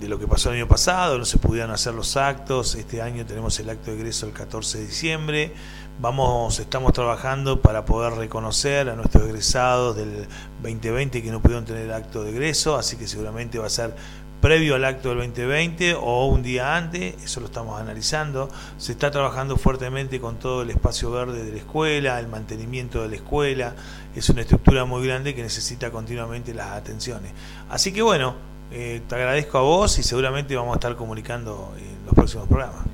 de, 0.01 0.09
lo 0.09 0.19
que 0.19 0.27
pasó 0.27 0.49
el 0.49 0.57
año 0.57 0.67
pasado, 0.67 1.17
no 1.17 1.23
se 1.23 1.37
pudieron 1.37 1.71
hacer 1.71 1.93
los 1.93 2.17
actos. 2.17 2.75
Este 2.75 3.01
año 3.01 3.25
tenemos 3.25 3.57
el 3.61 3.69
acto 3.69 3.91
de 3.91 3.97
egreso 3.97 4.25
el 4.25 4.33
14 4.33 4.79
de 4.79 4.85
diciembre. 4.85 5.53
Vamos, 6.01 6.59
estamos 6.59 6.91
trabajando 6.91 7.61
para 7.61 7.85
poder 7.85 8.13
reconocer 8.13 8.89
a 8.89 8.97
nuestros 8.97 9.23
egresados 9.23 9.95
del 9.95 10.27
2020 10.61 11.23
que 11.23 11.31
no 11.31 11.41
pudieron 11.41 11.63
tener 11.63 11.89
acto 11.93 12.23
de 12.23 12.31
egreso, 12.31 12.75
así 12.75 12.97
que 12.97 13.07
seguramente 13.07 13.57
va 13.59 13.67
a 13.67 13.69
ser 13.69 13.95
previo 14.41 14.75
al 14.75 14.85
acto 14.85 15.09
del 15.09 15.17
2020 15.19 15.95
o 15.95 16.27
un 16.27 16.43
día 16.43 16.75
antes, 16.75 17.15
eso 17.23 17.39
lo 17.39 17.47
estamos 17.47 17.79
analizando. 17.79 18.49
Se 18.77 18.91
está 18.91 19.11
trabajando 19.11 19.57
fuertemente 19.57 20.19
con 20.19 20.37
todo 20.37 20.61
el 20.61 20.69
espacio 20.69 21.11
verde 21.11 21.43
de 21.43 21.51
la 21.51 21.57
escuela, 21.57 22.19
el 22.19 22.27
mantenimiento 22.27 23.01
de 23.01 23.09
la 23.09 23.15
escuela. 23.15 23.75
Es 24.15 24.29
una 24.29 24.41
estructura 24.41 24.85
muy 24.85 25.05
grande 25.05 25.33
que 25.35 25.41
necesita 25.41 25.91
continuamente 25.91 26.53
las 26.53 26.67
atenciones. 26.67 27.31
Así 27.69 27.91
que 27.91 28.01
bueno, 28.01 28.35
eh, 28.71 29.01
te 29.07 29.15
agradezco 29.15 29.57
a 29.57 29.61
vos 29.61 29.97
y 29.99 30.03
seguramente 30.03 30.55
vamos 30.55 30.73
a 30.73 30.75
estar 30.75 30.95
comunicando 30.95 31.73
en 31.77 32.05
los 32.05 32.13
próximos 32.13 32.47
programas. 32.47 32.85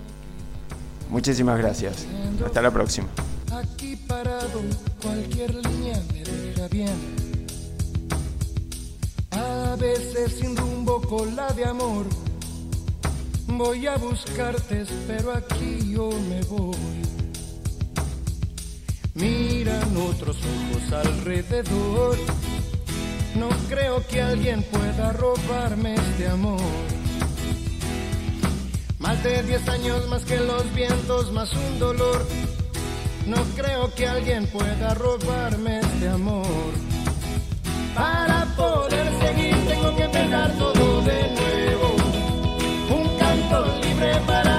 Muchísimas 1.10 1.58
gracias. 1.60 2.08
Hasta 2.46 2.62
la 2.62 2.72
próxima. 2.72 3.08
Aquí 3.52 3.96
parado, 3.96 4.62
cualquier 5.02 5.54
línea 5.54 6.02
me 6.12 6.68
bien 6.70 7.23
a 9.44 9.76
veces 9.76 10.40
sin 10.40 10.56
rumbo 10.56 11.02
con 11.02 11.36
la 11.36 11.52
de 11.54 11.66
amor. 11.66 12.06
Voy 13.48 13.88
a 13.88 13.98
buscarte, 13.98 14.86
pero 15.08 15.34
aquí 15.34 15.92
yo 15.92 16.10
me 16.30 16.42
voy. 16.44 16.76
Miran 19.14 19.96
otros 19.98 20.38
ojos 20.38 20.94
alrededor. 21.06 22.18
No 23.36 23.50
creo 23.70 24.06
que 24.08 24.22
alguien 24.22 24.64
pueda 24.64 25.14
robarme 25.14 25.96
este 25.96 26.28
amor. 26.28 26.62
Más 29.00 29.22
de 29.24 29.44
diez 29.44 29.68
años 29.68 30.08
más 30.10 30.24
que 30.24 30.38
los 30.38 30.74
vientos, 30.74 31.32
más 31.32 31.52
un 31.54 31.80
dolor. 31.80 32.26
No 33.28 33.38
creo 33.56 33.94
que 33.94 34.08
alguien 34.08 34.48
pueda 34.48 34.94
robarme 34.94 35.80
este 35.80 36.10
amor. 36.10 36.72
Para 37.96 38.43
poder 38.56 39.08
seguir 39.22 39.56
tengo 39.68 39.96
que 39.96 40.04
empezar 40.04 40.52
todo 40.58 41.02
de 41.02 41.20
nuevo. 41.38 41.96
Un 42.90 43.18
canto 43.18 43.66
libre 43.82 44.20
para 44.28 44.53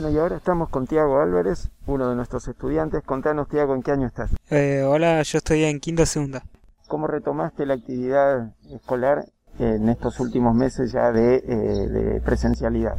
Bueno, 0.00 0.16
y 0.16 0.18
ahora 0.18 0.36
estamos 0.38 0.70
con 0.70 0.86
Tiago 0.86 1.20
Álvarez, 1.20 1.68
uno 1.86 2.08
de 2.08 2.16
nuestros 2.16 2.48
estudiantes. 2.48 3.02
Contanos, 3.04 3.48
Tiago, 3.50 3.74
¿en 3.74 3.82
qué 3.82 3.90
año 3.90 4.06
estás? 4.06 4.30
Eh, 4.48 4.82
hola, 4.82 5.20
yo 5.20 5.36
estoy 5.36 5.64
en 5.64 5.78
quinto 5.78 6.06
segunda. 6.06 6.42
¿Cómo 6.88 7.06
retomaste 7.06 7.66
la 7.66 7.74
actividad 7.74 8.50
escolar 8.72 9.26
en 9.58 9.90
estos 9.90 10.18
últimos 10.18 10.54
meses 10.54 10.90
ya 10.90 11.12
de, 11.12 11.34
eh, 11.34 11.42
de 11.44 12.20
presencialidad? 12.22 12.96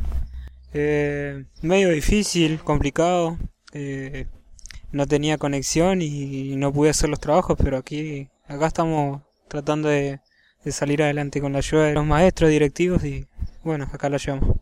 Eh, 0.73 1.43
medio 1.63 1.89
difícil, 1.89 2.59
complicado. 2.59 3.35
Eh, 3.73 4.27
no 4.91 5.07
tenía 5.07 5.39
conexión 5.39 6.03
y 6.03 6.55
no 6.55 6.71
pude 6.71 6.91
hacer 6.91 7.09
los 7.09 7.19
trabajos, 7.19 7.57
pero 7.57 7.77
aquí, 7.77 8.29
acá 8.47 8.67
estamos 8.67 9.23
tratando 9.47 9.89
de, 9.89 10.19
de 10.63 10.71
salir 10.71 11.01
adelante 11.01 11.41
con 11.41 11.53
la 11.53 11.57
ayuda 11.57 11.85
de 11.85 11.93
los 11.95 12.05
maestros, 12.05 12.51
directivos 12.51 13.03
y 13.03 13.27
bueno, 13.63 13.87
acá 13.91 14.07
la 14.07 14.17
llevamos. 14.17 14.60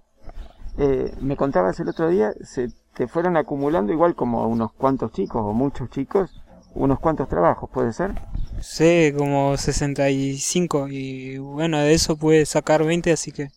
Eh, 0.81 1.13
me 1.19 1.35
contabas 1.35 1.77
el 1.81 1.89
otro 1.89 2.07
día, 2.09 2.31
se 2.41 2.69
te 2.93 3.07
fueron 3.07 3.35
acumulando 3.35 3.91
igual 3.91 4.15
como 4.15 4.47
unos 4.47 4.71
cuantos 4.71 5.11
chicos 5.11 5.41
o 5.43 5.51
muchos 5.51 5.89
chicos, 5.89 6.41
unos 6.73 6.99
cuantos 6.99 7.27
trabajos, 7.27 7.69
¿puede 7.69 7.91
ser? 7.91 8.13
Sí, 8.61 9.13
como 9.17 9.57
65 9.57 10.87
y 10.89 11.37
bueno, 11.37 11.79
de 11.79 11.93
eso 11.93 12.15
pude 12.15 12.45
sacar 12.45 12.85
20, 12.85 13.11
así 13.11 13.31
que 13.33 13.49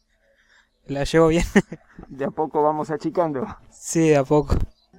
la 0.87 1.05
llevo 1.05 1.29
bien. 1.29 1.45
De 2.09 2.25
a 2.25 2.31
poco 2.31 2.63
vamos 2.63 2.91
achicando. 2.91 3.47
sí, 3.71 4.09
de 4.09 4.17
a 4.17 4.25
poco. 4.25 4.57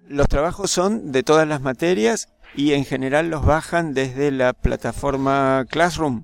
Los 0.08 0.28
trabajos 0.28 0.72
son 0.72 1.12
de 1.12 1.24
todas 1.24 1.48
las 1.48 1.62
materias 1.62 2.30
y 2.56 2.74
en 2.74 2.86
general 2.86 3.30
los 3.30 3.46
bajan 3.46 3.94
desde 3.94 4.32
la 4.32 4.54
plataforma 4.54 5.66
Classroom. 5.70 6.24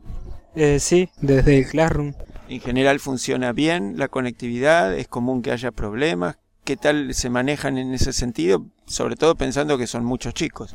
Eh, 0.55 0.79
sí, 0.79 1.09
desde 1.21 1.59
el 1.59 1.67
Classroom. 1.67 2.13
En 2.49 2.59
general 2.61 2.99
funciona 2.99 3.53
bien 3.53 3.97
la 3.97 4.07
conectividad, 4.07 4.93
es 4.97 5.07
común 5.07 5.43
que 5.43 5.51
haya 5.51 5.71
problemas. 5.71 6.37
¿Qué 6.63 6.77
tal 6.77 7.13
se 7.13 7.29
manejan 7.29 7.77
en 7.77 7.93
ese 7.93 8.11
sentido? 8.11 8.65
Sobre 8.87 9.15
todo 9.15 9.35
pensando 9.35 9.77
que 9.77 9.85
son 9.85 10.03
muchos 10.03 10.33
chicos. 10.33 10.73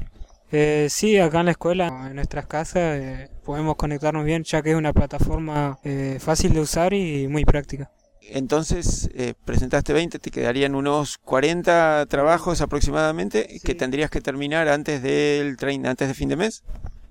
Eh, 0.52 0.86
sí, 0.88 1.18
acá 1.18 1.40
en 1.40 1.46
la 1.46 1.50
escuela, 1.52 2.06
en 2.06 2.14
nuestras 2.14 2.46
casas, 2.46 2.96
eh, 3.00 3.28
podemos 3.44 3.74
conectarnos 3.74 4.24
bien, 4.24 4.44
ya 4.44 4.62
que 4.62 4.70
es 4.70 4.76
una 4.76 4.92
plataforma 4.92 5.78
eh, 5.82 6.18
fácil 6.20 6.52
de 6.52 6.60
usar 6.60 6.94
y 6.94 7.26
muy 7.26 7.44
práctica. 7.44 7.90
Entonces, 8.22 9.10
eh, 9.14 9.34
presentaste 9.44 9.92
20, 9.92 10.20
te 10.20 10.30
quedarían 10.30 10.76
unos 10.76 11.18
40 11.18 12.06
trabajos 12.08 12.60
aproximadamente 12.60 13.48
Sí. 13.50 13.60
que 13.60 13.74
tendrías 13.74 14.10
que 14.10 14.20
terminar 14.20 14.68
antes 14.68 15.02
del 15.02 15.56
antes 15.84 16.08
de 16.08 16.14
fin 16.14 16.28
de 16.28 16.36
mes. 16.36 16.62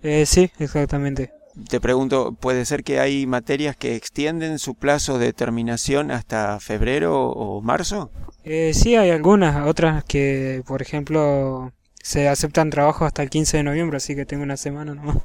Eh, 0.02 0.26
sí, 0.26 0.50
exactamente. 0.60 1.32
Te 1.70 1.80
pregunto, 1.80 2.34
¿puede 2.34 2.66
ser 2.66 2.84
que 2.84 3.00
hay 3.00 3.28
materias 3.28 3.76
que 3.76 3.96
extienden 3.96 4.58
su 4.58 4.74
plazo 4.74 5.20
de 5.20 5.34
terminación 5.34 6.10
hasta 6.10 6.60
febrero 6.60 7.30
o 7.30 7.62
marzo? 7.62 8.10
Eh, 8.44 8.74
sí, 8.74 8.96
hay 8.96 9.12
algunas, 9.12 9.68
otras 9.68 10.04
que, 10.04 10.64
por 10.66 10.82
ejemplo, 10.82 11.72
se 12.02 12.28
aceptan 12.28 12.72
trabajos 12.72 13.06
hasta 13.06 13.22
el 13.22 13.30
15 13.30 13.58
de 13.58 13.64
noviembre, 13.64 13.98
así 13.98 14.16
que 14.16 14.26
tengo 14.26 14.44
una 14.44 14.58
semana 14.58 14.96
nomás. 14.96 15.18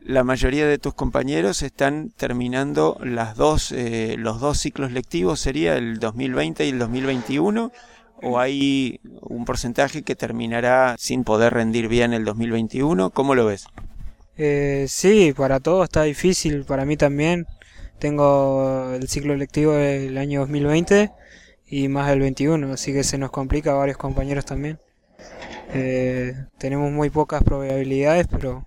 La 0.00 0.24
mayoría 0.24 0.66
de 0.66 0.78
tus 0.78 0.94
compañeros 0.94 1.62
están 1.62 2.10
terminando 2.10 2.98
las 3.02 3.36
dos, 3.36 3.72
eh, 3.72 4.16
los 4.18 4.40
dos 4.40 4.58
ciclos 4.58 4.90
lectivos, 4.90 5.40
sería 5.40 5.76
el 5.76 5.98
2020 5.98 6.64
y 6.66 6.70
el 6.70 6.78
2021, 6.78 7.72
o 8.22 8.38
hay 8.38 9.00
un 9.20 9.44
porcentaje 9.44 10.02
que 10.02 10.16
terminará 10.16 10.96
sin 10.98 11.24
poder 11.24 11.52
rendir 11.54 11.88
bien 11.88 12.14
el 12.14 12.24
2021, 12.24 13.10
¿cómo 13.10 13.34
lo 13.34 13.46
ves? 13.46 13.66
Eh, 14.36 14.86
sí, 14.88 15.32
para 15.36 15.60
todos 15.60 15.84
está 15.84 16.02
difícil, 16.02 16.64
para 16.64 16.84
mí 16.84 16.96
también. 16.96 17.46
Tengo 17.98 18.92
el 18.94 19.08
ciclo 19.08 19.36
lectivo 19.36 19.72
del 19.72 20.18
año 20.18 20.40
2020 20.40 21.12
y 21.66 21.88
más 21.88 22.10
el 22.10 22.20
21, 22.20 22.72
así 22.72 22.92
que 22.92 23.04
se 23.04 23.18
nos 23.18 23.30
complica 23.30 23.72
a 23.72 23.74
varios 23.74 23.96
compañeros 23.96 24.44
también. 24.44 24.78
Eh, 25.72 26.34
tenemos 26.58 26.92
muy 26.92 27.10
pocas 27.10 27.42
probabilidades, 27.42 28.26
pero 28.28 28.66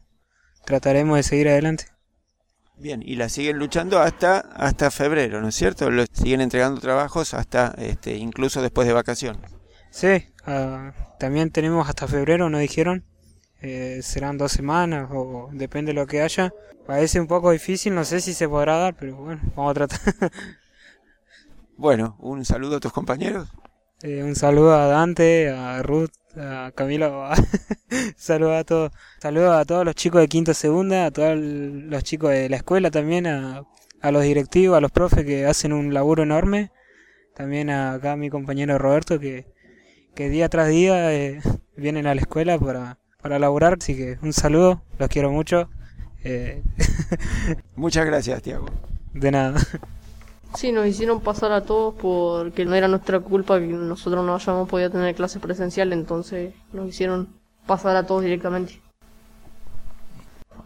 trataremos 0.65 1.17
de 1.17 1.23
seguir 1.23 1.49
adelante. 1.49 1.85
Bien, 2.75 3.01
y 3.03 3.15
la 3.15 3.27
siguen 3.27 3.57
luchando 3.57 3.99
hasta, 3.99 4.39
hasta 4.39 4.91
febrero, 4.91 5.41
¿no 5.41 5.47
es 5.47 5.55
cierto? 5.55 5.89
Lo 5.89 6.05
siguen 6.11 6.41
entregando 6.41 6.79
trabajos 6.79 7.33
hasta, 7.33 7.73
este, 7.79 8.15
incluso 8.15 8.61
después 8.61 8.87
de 8.87 8.93
vacaciones. 8.93 9.51
Sí, 9.89 10.27
ah, 10.45 10.93
también 11.19 11.49
tenemos 11.49 11.89
hasta 11.89 12.07
febrero, 12.07 12.49
nos 12.49 12.61
dijeron. 12.61 13.03
Eh, 13.61 13.99
serán 14.03 14.37
dos 14.37 14.51
semanas 14.51 15.09
o 15.11 15.49
depende 15.51 15.93
de 15.93 15.99
lo 15.99 16.07
que 16.07 16.21
haya. 16.21 16.53
Parece 16.85 17.19
un 17.19 17.27
poco 17.27 17.51
difícil, 17.51 17.95
no 17.95 18.05
sé 18.05 18.21
si 18.21 18.33
se 18.33 18.47
podrá 18.47 18.77
dar, 18.77 18.95
pero 18.95 19.15
bueno, 19.17 19.41
vamos 19.55 19.71
a 19.71 19.73
tratar. 19.73 19.99
Bueno, 21.79 22.15
un 22.17 22.43
saludo 22.43 22.77
a 22.77 22.79
tus 22.79 22.91
compañeros. 22.91 23.49
Eh, 24.01 24.23
un 24.23 24.35
saludo 24.35 24.73
a 24.73 24.87
Dante, 24.87 25.51
a 25.51 25.83
Ruth, 25.83 26.09
a 26.35 26.71
Camilo, 26.73 27.23
a... 27.23 27.35
saludo 28.17 28.55
a 28.55 28.63
todos, 28.63 28.91
saludo 29.19 29.53
a 29.53 29.63
todos 29.63 29.85
los 29.85 29.93
chicos 29.93 30.21
de 30.21 30.27
quinta 30.27 30.55
segunda, 30.55 31.05
a 31.05 31.11
todos 31.11 31.37
los 31.37 32.03
chicos 32.03 32.31
de 32.31 32.49
la 32.49 32.55
escuela 32.57 32.89
también, 32.89 33.27
a, 33.27 33.63
a 34.01 34.11
los 34.11 34.23
directivos, 34.23 34.77
a 34.77 34.81
los 34.81 34.91
profes 34.91 35.23
que 35.23 35.45
hacen 35.45 35.71
un 35.71 35.93
laburo 35.93 36.23
enorme, 36.23 36.71
también 37.35 37.69
a 37.69 37.93
acá 37.93 38.13
a 38.13 38.17
mi 38.17 38.29
compañero 38.31 38.77
Roberto 38.77 39.19
que, 39.19 39.45
que 40.15 40.29
día 40.29 40.49
tras 40.49 40.69
día 40.69 41.13
eh, 41.13 41.41
vienen 41.75 42.07
a 42.07 42.15
la 42.15 42.21
escuela 42.21 42.57
para, 42.57 42.97
para 43.27 43.39
laburar, 43.39 43.77
así 43.77 43.93
que 43.93 44.17
un 44.21 44.31
saludo, 44.31 44.81
los 44.97 45.09
quiero 45.09 45.29
mucho, 45.29 45.67
eh, 46.23 46.63
Muchas 47.75 48.05
gracias, 48.05 48.41
Tiago. 48.41 48.67
de 49.13 49.31
nada. 49.31 49.59
Sí, 50.55 50.71
nos 50.71 50.87
hicieron 50.87 51.19
pasar 51.19 51.51
a 51.51 51.65
todos 51.65 51.93
porque 51.95 52.63
no 52.63 52.73
era 52.73 52.87
nuestra 52.87 53.19
culpa 53.19 53.59
que 53.59 53.67
nosotros 53.67 54.25
no 54.25 54.33
hayamos 54.33 54.69
podido 54.69 54.91
tener 54.91 55.13
clase 55.13 55.41
presencial, 55.41 55.91
entonces 55.91 56.53
nos 56.71 56.87
hicieron 56.87 57.27
pasar 57.65 57.97
a 57.97 58.07
todos 58.07 58.23
directamente. 58.23 58.79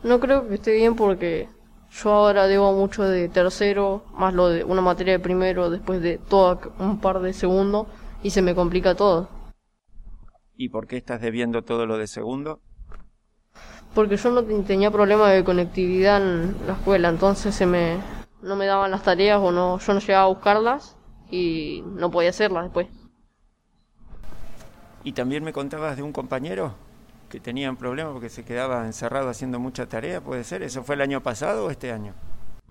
No 0.04 0.20
creo 0.20 0.48
que 0.48 0.54
esté 0.54 0.74
bien 0.74 0.96
porque 0.96 1.50
yo 1.92 2.12
ahora 2.12 2.46
debo 2.46 2.74
mucho 2.74 3.02
de 3.02 3.28
tercero, 3.28 4.04
más 4.14 4.36
lo 4.36 4.50
de 4.50 4.64
una 4.64 4.82
materia 4.82 5.14
de 5.14 5.20
primero, 5.20 5.72
después 5.72 6.00
de 6.00 6.20
todo 6.20 6.60
un 6.78 7.02
par 7.02 7.22
de 7.22 7.34
segundo, 7.34 7.88
y 8.22 8.30
se 8.30 8.44
me 8.44 8.54
complica 8.54 8.94
todo. 8.94 9.41
¿Y 10.62 10.70
por 10.70 10.86
qué 10.86 10.96
estás 10.96 11.22
debiendo 11.22 11.64
todo 11.64 11.88
lo 11.88 11.98
de 11.98 12.06
segundo? 12.06 12.62
Porque 13.96 14.16
yo 14.18 14.30
no 14.32 14.44
te- 14.44 14.62
tenía 14.64 14.92
problema 14.92 15.30
de 15.32 15.44
conectividad 15.44 16.22
en 16.22 16.56
la 16.68 16.74
escuela, 16.74 17.10
entonces 17.10 17.56
se 17.56 17.66
me 17.66 17.98
no 18.44 18.56
me 18.56 18.66
daban 18.68 18.92
las 18.92 19.04
tareas 19.04 19.40
o 19.40 19.52
no 19.52 19.80
yo 19.80 19.94
no 19.94 20.00
llegaba 20.00 20.26
a 20.26 20.28
buscarlas 20.28 20.98
y 21.32 21.84
no 21.86 22.12
podía 22.12 22.30
hacerlas 22.30 22.64
después. 22.66 22.88
Y 25.04 25.14
también 25.14 25.44
me 25.44 25.54
contabas 25.54 25.98
de 25.98 26.04
un 26.04 26.12
compañero 26.14 26.74
que 27.30 27.40
tenía 27.40 27.70
un 27.70 27.78
problema 27.78 28.12
porque 28.12 28.30
se 28.30 28.44
quedaba 28.46 28.86
encerrado 28.86 29.30
haciendo 29.30 29.60
mucha 29.60 29.88
tarea, 29.88 30.22
¿puede 30.22 30.44
ser? 30.44 30.62
¿Eso 30.64 30.84
fue 30.84 30.96
el 30.96 31.02
año 31.02 31.22
pasado 31.24 31.66
o 31.66 31.72
este 31.72 31.92
año? 31.92 32.14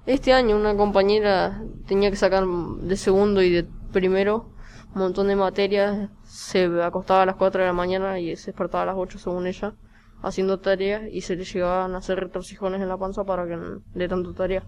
Este 0.06 0.32
año 0.32 0.56
una 0.56 0.76
compañera 0.76 1.62
tenía 1.86 2.10
que 2.10 2.16
sacar 2.16 2.44
de 2.46 2.96
segundo 2.96 3.42
y 3.42 3.50
de 3.50 3.64
primero 3.92 4.46
un 4.94 5.02
montón 5.02 5.28
de 5.28 5.36
materias, 5.36 6.08
se 6.30 6.66
acostaba 6.82 7.22
a 7.22 7.26
las 7.26 7.34
4 7.34 7.60
de 7.60 7.66
la 7.66 7.72
mañana 7.72 8.20
y 8.20 8.36
se 8.36 8.52
despertaba 8.52 8.84
a 8.84 8.86
las 8.86 8.94
8 8.96 9.18
según 9.18 9.48
ella, 9.48 9.74
haciendo 10.22 10.60
tareas 10.60 11.02
y 11.10 11.22
se 11.22 11.34
le 11.34 11.44
llegaban 11.44 11.94
a 11.94 11.98
hacer 11.98 12.20
retorcijones 12.20 12.80
en 12.80 12.88
la 12.88 12.96
panza 12.96 13.24
para 13.24 13.46
que 13.48 13.58
de 13.94 14.08
tanto 14.08 14.32
tarea. 14.32 14.62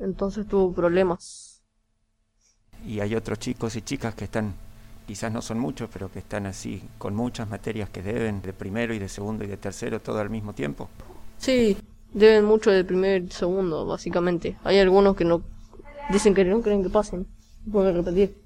Entonces 0.00 0.46
tuvo 0.46 0.74
problemas. 0.74 1.62
Y 2.86 3.00
hay 3.00 3.14
otros 3.14 3.38
chicos 3.38 3.74
y 3.76 3.82
chicas 3.82 4.14
que 4.14 4.24
están, 4.24 4.52
quizás 5.06 5.32
no 5.32 5.40
son 5.40 5.58
muchos, 5.58 5.88
pero 5.90 6.12
que 6.12 6.18
están 6.18 6.44
así, 6.44 6.82
con 6.98 7.14
muchas 7.14 7.48
materias 7.48 7.88
que 7.88 8.02
deben, 8.02 8.42
de 8.42 8.52
primero 8.52 8.92
y 8.92 8.98
de 8.98 9.08
segundo 9.08 9.44
y 9.44 9.46
de 9.46 9.56
tercero, 9.56 10.00
todo 10.00 10.18
al 10.18 10.28
mismo 10.28 10.52
tiempo. 10.52 10.90
Sí, 11.38 11.78
deben 12.12 12.44
mucho 12.44 12.70
de 12.70 12.84
primero 12.84 13.24
y 13.24 13.30
segundo, 13.30 13.86
básicamente. 13.86 14.58
Hay 14.62 14.78
algunos 14.78 15.16
que 15.16 15.24
no 15.24 15.42
dicen 16.10 16.34
que 16.34 16.44
no 16.44 16.60
creen 16.60 16.82
que 16.82 16.90
pasen. 16.90 17.26
Pueden 17.72 17.96
repetir. 17.96 18.43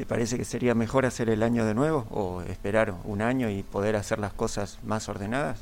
¿Te 0.00 0.06
parece 0.06 0.38
que 0.38 0.46
sería 0.46 0.74
mejor 0.74 1.04
hacer 1.04 1.28
el 1.28 1.42
año 1.42 1.66
de 1.66 1.74
nuevo 1.74 2.06
o 2.10 2.40
esperar 2.40 2.94
un 3.04 3.20
año 3.20 3.50
y 3.50 3.62
poder 3.62 3.96
hacer 3.96 4.18
las 4.18 4.32
cosas 4.32 4.78
más 4.82 5.10
ordenadas? 5.10 5.58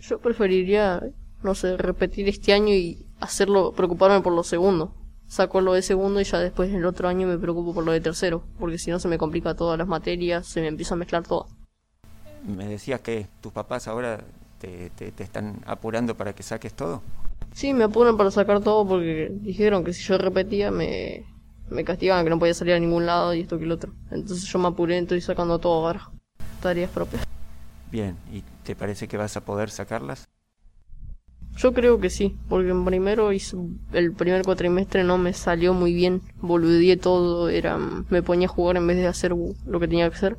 Yo 0.00 0.18
preferiría, 0.20 1.00
no 1.42 1.54
sé, 1.54 1.76
repetir 1.76 2.28
este 2.28 2.52
año 2.52 2.74
y 2.74 3.06
hacerlo, 3.20 3.72
preocuparme 3.72 4.20
por 4.20 4.32
lo 4.34 4.42
segundo. 4.42 4.94
Saco 5.26 5.60
lo 5.60 5.74
de 5.74 5.82
segundo 5.82 6.20
y 6.20 6.24
ya 6.24 6.38
después 6.40 6.72
el 6.74 6.84
otro 6.84 7.08
año 7.08 7.26
me 7.28 7.38
preocupo 7.38 7.72
por 7.72 7.84
lo 7.84 7.92
de 7.92 8.00
tercero, 8.00 8.42
porque 8.58 8.78
si 8.78 8.90
no 8.90 8.98
se 8.98 9.08
me 9.08 9.16
complica 9.18 9.54
todas 9.54 9.78
las 9.78 9.86
materias, 9.88 10.46
se 10.48 10.60
me 10.60 10.66
empieza 10.68 10.94
a 10.94 10.98
mezclar 10.98 11.22
todo. 11.26 11.46
Me 12.46 12.66
decías 12.66 13.00
que 13.00 13.26
tus 13.40 13.52
papás 13.52 13.86
ahora 13.88 14.20
te, 14.60 14.90
te- 14.90 15.12
te 15.12 15.22
están 15.24 15.60
apurando 15.66 16.16
para 16.16 16.32
que 16.34 16.42
saques 16.42 16.72
todo. 16.74 17.02
Sí, 17.52 17.72
me 17.74 17.84
apuran 17.84 18.16
para 18.16 18.30
sacar 18.30 18.60
todo 18.62 18.86
porque 18.86 19.28
dijeron 19.32 19.84
que 19.84 19.92
si 19.92 20.02
yo 20.02 20.18
repetía 20.18 20.70
me, 20.70 21.24
me 21.70 21.84
castigaban, 21.84 22.24
que 22.24 22.30
no 22.30 22.38
podía 22.38 22.54
salir 22.54 22.74
a 22.74 22.80
ningún 22.80 23.06
lado 23.06 23.34
y 23.34 23.40
esto 23.40 23.58
que 23.58 23.64
el 23.64 23.72
otro. 23.72 23.92
Entonces 24.10 24.44
yo 24.44 24.58
me 24.58 24.68
apuré, 24.68 24.98
estoy 24.98 25.20
sacando 25.20 25.58
todo 25.58 25.86
ahora. 25.86 26.10
Tareas 26.60 26.90
propias. 26.90 27.24
Bien, 27.90 28.16
¿y 28.32 28.42
te 28.64 28.76
parece 28.76 29.08
que 29.08 29.16
vas 29.16 29.36
a 29.36 29.44
poder 29.44 29.70
sacarlas? 29.70 30.28
Yo 31.56 31.72
creo 31.74 32.00
que 32.00 32.10
sí, 32.10 32.36
porque 32.48 32.70
en 32.70 32.84
primero 32.84 33.32
hice, 33.32 33.56
el 33.92 34.12
primer 34.12 34.42
cuatrimestre 34.44 35.04
no 35.04 35.18
me 35.18 35.32
salió 35.32 35.74
muy 35.74 35.92
bien, 35.92 36.22
boludeé 36.40 36.96
todo, 36.96 37.48
era 37.48 37.76
me 37.76 38.22
ponía 38.22 38.46
a 38.46 38.50
jugar 38.50 38.76
en 38.76 38.86
vez 38.86 38.96
de 38.96 39.06
hacer 39.08 39.32
lo 39.66 39.80
que 39.80 39.88
tenía 39.88 40.08
que 40.08 40.16
hacer. 40.16 40.36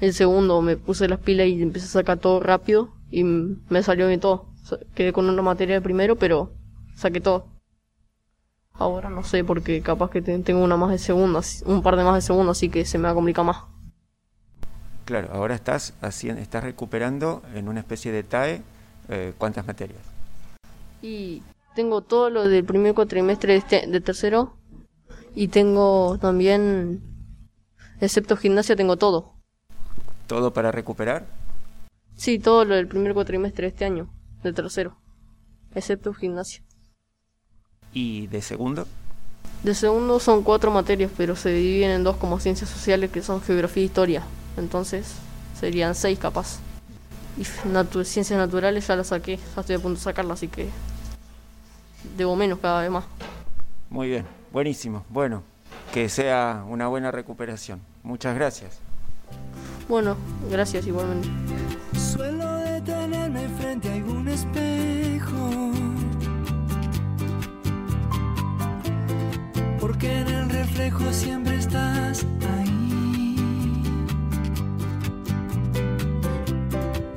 El 0.00 0.14
segundo 0.14 0.62
me 0.62 0.76
puse 0.76 1.08
las 1.08 1.20
pilas 1.20 1.48
y 1.48 1.62
empecé 1.62 1.86
a 1.86 1.90
sacar 1.90 2.18
todo 2.18 2.40
rápido 2.40 2.94
y 3.10 3.24
me 3.24 3.82
salió 3.82 4.08
bien 4.08 4.20
todo. 4.20 4.48
Quedé 4.94 5.12
con 5.12 5.28
una 5.28 5.42
materia 5.42 5.76
de 5.76 5.80
primero, 5.80 6.16
pero 6.16 6.52
saqué 6.94 7.20
todo. 7.20 7.46
Ahora 8.78 9.10
no 9.10 9.24
sé, 9.24 9.42
porque 9.42 9.82
capaz 9.82 10.10
que 10.10 10.22
tengo 10.22 10.62
una 10.62 10.76
más 10.76 10.90
de 10.90 10.98
segundo, 10.98 11.40
un 11.66 11.82
par 11.82 11.96
de 11.96 12.04
más 12.04 12.14
de 12.14 12.22
segundo, 12.22 12.52
así 12.52 12.68
que 12.68 12.84
se 12.84 12.96
me 12.96 13.04
va 13.04 13.10
a 13.10 13.14
complicar 13.14 13.44
más. 13.44 13.64
Claro, 15.04 15.30
ahora 15.32 15.56
estás, 15.56 15.94
haciendo, 16.00 16.40
estás 16.40 16.62
recuperando 16.62 17.42
en 17.54 17.68
una 17.68 17.80
especie 17.80 18.12
de 18.12 18.22
TAE 18.22 18.62
eh, 19.08 19.32
cuántas 19.36 19.66
materias. 19.66 20.00
Y 21.02 21.42
tengo 21.74 22.02
todo 22.02 22.30
lo 22.30 22.48
del 22.48 22.64
primer 22.64 22.94
cuatrimestre 22.94 23.54
de, 23.54 23.58
este, 23.58 23.86
de 23.86 24.00
tercero. 24.00 24.54
Y 25.34 25.48
tengo 25.48 26.18
también, 26.18 27.02
excepto 28.00 28.36
gimnasia, 28.36 28.76
tengo 28.76 28.96
todo. 28.96 29.34
¿Todo 30.26 30.52
para 30.52 30.70
recuperar? 30.70 31.26
Sí, 32.16 32.38
todo 32.38 32.64
lo 32.64 32.76
del 32.76 32.86
primer 32.86 33.14
cuatrimestre 33.14 33.62
de 33.66 33.68
este 33.68 33.84
año, 33.84 34.10
de 34.42 34.52
tercero. 34.52 34.98
Excepto 35.74 36.12
gimnasia. 36.12 36.62
¿Y 37.92 38.26
de 38.28 38.42
segundo? 38.42 38.86
De 39.62 39.74
segundo 39.74 40.20
son 40.20 40.42
cuatro 40.42 40.70
materias, 40.70 41.10
pero 41.16 41.34
se 41.34 41.50
dividen 41.50 41.90
en 41.90 42.04
dos 42.04 42.16
como 42.16 42.38
ciencias 42.38 42.70
sociales 42.70 43.10
que 43.10 43.22
son 43.22 43.40
geografía 43.40 43.82
e 43.82 43.86
historia. 43.86 44.22
Entonces 44.56 45.14
serían 45.58 45.94
seis 45.94 46.18
capaz. 46.18 46.58
Y 47.36 47.44
ciencias 47.44 48.38
naturales 48.38 48.86
ya 48.86 48.96
las 48.96 49.08
saqué, 49.08 49.38
ya 49.54 49.60
estoy 49.60 49.76
a 49.76 49.78
punto 49.78 49.98
de 49.98 50.04
sacarlas, 50.04 50.38
así 50.38 50.48
que 50.48 50.68
debo 52.16 52.34
menos 52.36 52.58
cada 52.58 52.82
vez 52.82 52.90
más. 52.90 53.04
Muy 53.90 54.08
bien, 54.08 54.26
buenísimo. 54.52 55.04
Bueno, 55.08 55.42
que 55.92 56.08
sea 56.08 56.64
una 56.68 56.88
buena 56.88 57.10
recuperación. 57.10 57.80
Muchas 58.02 58.34
gracias. 58.34 58.78
Bueno, 59.88 60.16
gracias 60.50 60.86
igualmente. 60.86 61.28
Porque 69.98 70.16
en 70.16 70.28
el 70.28 70.48
reflejo 70.48 71.12
siempre 71.12 71.56
estás 71.56 72.24
ahí. 72.56 73.34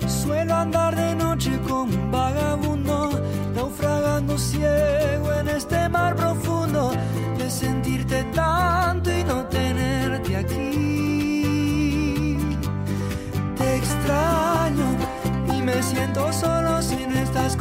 Suelo 0.07 0.55
andar 0.55 0.95
de 0.95 1.13
noche 1.13 1.59
como 1.67 1.93
un 1.93 2.11
vagabundo, 2.11 3.11
naufragando 3.53 4.35
ciego 4.35 5.31
en 5.31 5.49
este 5.49 5.89
mar 5.89 6.15
profundo, 6.15 6.91
de 7.37 7.51
sentirte 7.51 8.23
tanto 8.33 9.11
y 9.15 9.23
no 9.25 9.45
tenerte 9.45 10.37
aquí. 10.37 12.35
Te 13.59 13.75
extraño 13.75 14.87
y 15.53 15.61
me 15.61 15.83
siento 15.83 16.33
solo 16.33 16.81
si 16.81 17.05
no 17.05 17.19
estás 17.19 17.55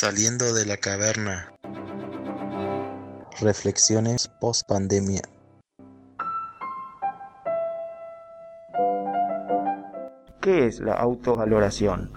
Saliendo 0.00 0.54
de 0.54 0.64
la 0.64 0.78
caverna. 0.78 1.52
Reflexiones 3.38 4.30
post 4.40 4.66
pandemia. 4.66 5.20
¿Qué 10.40 10.68
es 10.68 10.80
la 10.80 10.94
autovaloración? 10.94 12.10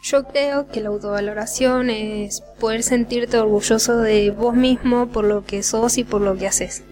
Yo 0.00 0.24
creo 0.24 0.68
que 0.68 0.80
la 0.80 0.88
autovaloración 0.88 1.90
es 1.90 2.40
poder 2.58 2.82
sentirte 2.82 3.36
orgulloso 3.36 3.98
de 3.98 4.30
vos 4.30 4.54
mismo 4.54 5.08
por 5.08 5.24
lo 5.24 5.44
que 5.44 5.62
sos 5.62 5.98
y 5.98 6.04
por 6.04 6.22
lo 6.22 6.34
que 6.34 6.46
haces. 6.46 6.82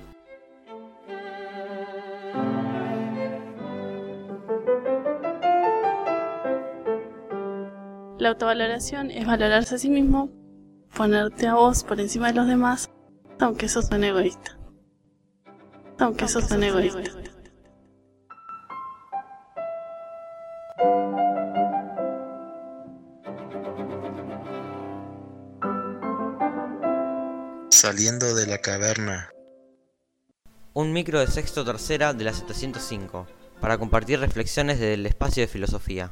La 8.27 8.31
autovaloración 8.31 9.13
es 9.13 9.25
valorarse 9.25 9.77
a 9.77 9.79
sí 9.79 9.89
mismo, 9.89 10.33
ponerte 10.97 11.47
a 11.47 11.55
vos 11.55 11.85
por 11.85 12.01
encima 12.01 12.27
de 12.27 12.33
los 12.33 12.49
demás, 12.49 12.91
aunque 13.39 13.69
sos 13.69 13.89
un 13.93 14.03
egoísta. 14.03 14.59
Aunque 16.01 16.27
sos 16.27 16.51
un 16.51 16.65
egoísta. 16.65 17.03
Saliendo 27.71 28.35
de 28.35 28.47
la 28.49 28.59
caverna. 28.59 29.31
Un 30.73 30.93
micro 30.93 31.21
de 31.21 31.29
sexto 31.29 31.65
tercera 31.65 32.13
de 32.13 32.25
la 32.25 32.33
705, 32.33 33.29
para 33.61 33.79
compartir 33.79 34.19
reflexiones 34.19 34.81
del 34.81 35.07
espacio 35.07 35.45
de 35.45 35.47
filosofía. 35.47 36.11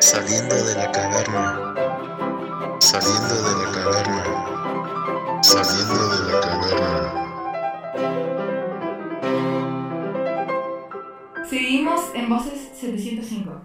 Saliendo 0.00 0.54
de 0.54 0.74
la 0.76 0.92
caverna. 0.92 1.74
Saliendo 2.78 3.34
de 3.34 3.64
la 3.64 3.72
caverna. 3.72 4.22
Saliendo 5.42 6.08
de 6.08 6.32
la 6.32 6.40
caverna. 6.40 7.14
Seguimos 11.50 12.00
en 12.14 12.28
Voces 12.28 12.70
705. 12.74 13.60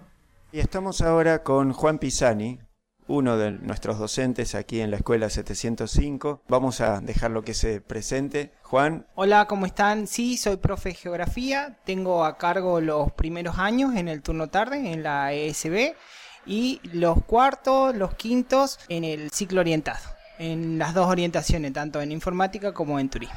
Y 0.51 0.59
estamos 0.59 1.01
ahora 1.01 1.43
con 1.43 1.71
Juan 1.71 1.99
Pisani, 1.99 2.59
uno 3.07 3.37
de 3.37 3.51
nuestros 3.51 3.99
docentes 3.99 4.55
aquí 4.55 4.79
en 4.81 4.89
la 4.89 4.97
escuela 4.97 5.29
705. 5.29 6.41
Vamos 6.47 6.81
a 6.81 6.99
dejarlo 6.99 7.43
que 7.43 7.53
se 7.53 7.79
presente. 7.79 8.53
Juan, 8.63 9.05
Hola, 9.13 9.45
¿cómo 9.45 9.67
están? 9.67 10.07
Sí, 10.07 10.37
soy 10.37 10.57
profe 10.57 10.89
de 10.89 10.95
geografía. 10.95 11.77
Tengo 11.85 12.25
a 12.25 12.39
cargo 12.39 12.81
los 12.81 13.11
primeros 13.11 13.59
años 13.59 13.95
en 13.95 14.07
el 14.07 14.23
turno 14.23 14.49
tarde 14.49 14.91
en 14.91 15.03
la 15.03 15.31
ESB 15.31 15.93
y 16.45 16.79
los 16.91 17.23
cuartos, 17.23 17.95
los 17.95 18.15
quintos 18.15 18.79
en 18.89 19.03
el 19.03 19.31
ciclo 19.31 19.61
orientado. 19.61 19.99
En 20.39 20.77
las 20.77 20.93
dos 20.93 21.07
orientaciones, 21.07 21.73
tanto 21.73 22.01
en 22.01 22.11
informática 22.11 22.73
como 22.73 22.99
en 22.99 23.09
turismo. 23.09 23.35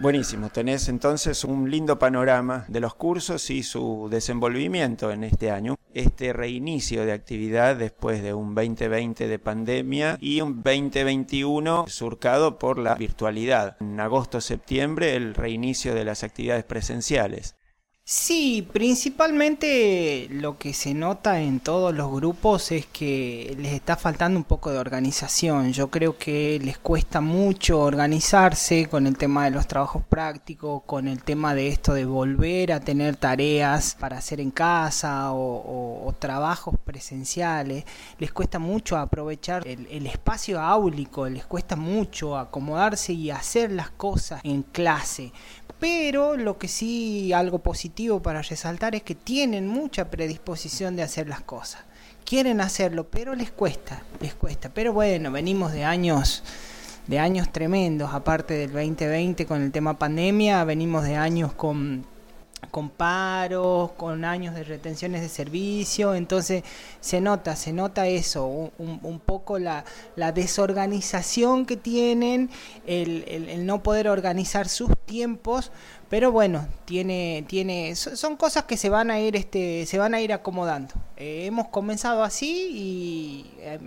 buenísimo. 0.00 0.48
Tenés 0.50 0.88
entonces 0.88 1.42
un 1.44 1.70
lindo 1.70 1.98
panorama 1.98 2.64
de 2.68 2.80
los 2.80 2.94
cursos 2.94 3.50
y 3.50 3.62
su 3.62 4.08
desenvolvimiento 4.10 5.10
en 5.10 5.24
este 5.24 5.50
año. 5.50 5.76
Este 5.92 6.32
reinicio 6.32 7.04
de 7.04 7.12
actividad 7.12 7.74
después 7.74 8.22
de 8.22 8.32
un 8.32 8.54
2020 8.54 9.26
de 9.26 9.38
pandemia 9.38 10.16
y 10.20 10.40
un 10.40 10.62
2021 10.62 11.86
surcado 11.88 12.58
por 12.58 12.78
la 12.78 12.94
virtualidad. 12.94 13.76
En 13.80 13.98
agosto-septiembre 13.98 15.16
el 15.16 15.34
reinicio 15.34 15.94
de 15.94 16.04
las 16.04 16.22
actividades 16.22 16.64
presenciales. 16.64 17.56
Sí, 18.10 18.66
principalmente 18.72 20.28
lo 20.30 20.56
que 20.56 20.72
se 20.72 20.94
nota 20.94 21.42
en 21.42 21.60
todos 21.60 21.94
los 21.94 22.10
grupos 22.10 22.72
es 22.72 22.86
que 22.86 23.54
les 23.58 23.74
está 23.74 23.98
faltando 23.98 24.38
un 24.38 24.44
poco 24.44 24.70
de 24.70 24.78
organización. 24.78 25.74
Yo 25.74 25.90
creo 25.90 26.16
que 26.16 26.58
les 26.64 26.78
cuesta 26.78 27.20
mucho 27.20 27.80
organizarse 27.80 28.86
con 28.86 29.06
el 29.06 29.18
tema 29.18 29.44
de 29.44 29.50
los 29.50 29.66
trabajos 29.66 30.04
prácticos, 30.08 30.84
con 30.86 31.06
el 31.06 31.22
tema 31.22 31.54
de 31.54 31.68
esto 31.68 31.92
de 31.92 32.06
volver 32.06 32.72
a 32.72 32.80
tener 32.80 33.16
tareas 33.16 33.94
para 34.00 34.16
hacer 34.16 34.40
en 34.40 34.52
casa 34.52 35.32
o, 35.34 36.14
trabajos 36.18 36.76
presenciales. 36.82 37.84
Les 38.18 38.32
cuesta 38.32 38.58
mucho 38.58 38.96
aprovechar 38.96 39.68
el, 39.68 39.86
el 39.90 40.06
espacio 40.06 40.58
áulico, 40.58 41.28
les 41.28 41.44
cuesta 41.44 41.76
mucho 41.76 42.38
acomodarse 42.38 43.12
y 43.12 43.30
hacer 43.30 43.70
las 43.70 43.90
cosas 43.90 44.40
en 44.44 44.62
clase. 44.62 45.30
Pero 45.78 46.36
lo 46.36 46.58
que 46.58 46.66
sí, 46.66 47.32
algo 47.32 47.60
positivo 47.60 47.97
para 48.22 48.42
resaltar 48.42 48.94
es 48.94 49.02
que 49.02 49.16
tienen 49.16 49.66
mucha 49.66 50.08
predisposición 50.08 50.94
de 50.94 51.02
hacer 51.02 51.28
las 51.28 51.40
cosas. 51.40 51.82
Quieren 52.24 52.60
hacerlo, 52.60 53.08
pero 53.08 53.34
les 53.34 53.50
cuesta, 53.50 54.02
les 54.20 54.34
cuesta. 54.34 54.68
Pero 54.68 54.92
bueno, 54.92 55.32
venimos 55.32 55.72
de 55.72 55.84
años 55.84 56.44
de 57.08 57.18
años 57.18 57.50
tremendos, 57.50 58.12
aparte 58.12 58.52
del 58.54 58.70
2020 58.70 59.46
con 59.46 59.62
el 59.62 59.72
tema 59.72 59.98
pandemia, 59.98 60.62
venimos 60.64 61.04
de 61.04 61.16
años 61.16 61.54
con 61.54 62.04
con 62.70 62.90
paros, 62.90 63.92
con 63.92 64.24
años 64.24 64.54
de 64.54 64.64
retenciones 64.64 65.22
de 65.22 65.28
servicio, 65.28 66.14
entonces 66.14 66.64
se 67.00 67.20
nota, 67.20 67.56
se 67.56 67.72
nota 67.72 68.08
eso, 68.08 68.46
un, 68.46 69.20
poco 69.24 69.58
la, 69.58 69.84
la 70.16 70.32
desorganización 70.32 71.66
que 71.66 71.76
tienen, 71.76 72.50
el 72.86 73.64
no 73.64 73.82
poder 73.82 74.08
organizar 74.08 74.68
sus 74.68 74.90
tiempos, 75.06 75.70
pero 76.08 76.32
bueno, 76.32 76.66
tiene, 76.84 77.44
tiene, 77.48 77.94
so- 77.96 78.16
son 78.16 78.36
cosas 78.36 78.64
que 78.64 78.76
se 78.76 78.88
van 78.88 79.10
a 79.10 79.20
ir, 79.20 79.36
este, 79.36 79.84
se 79.86 79.98
van 79.98 80.14
a 80.14 80.20
ir 80.20 80.32
acomodando. 80.32 80.94
Eh, 81.16 81.44
hemos 81.46 81.68
comenzado 81.68 82.22
así 82.22 82.68
y 82.72 83.50
eh, 83.60 83.78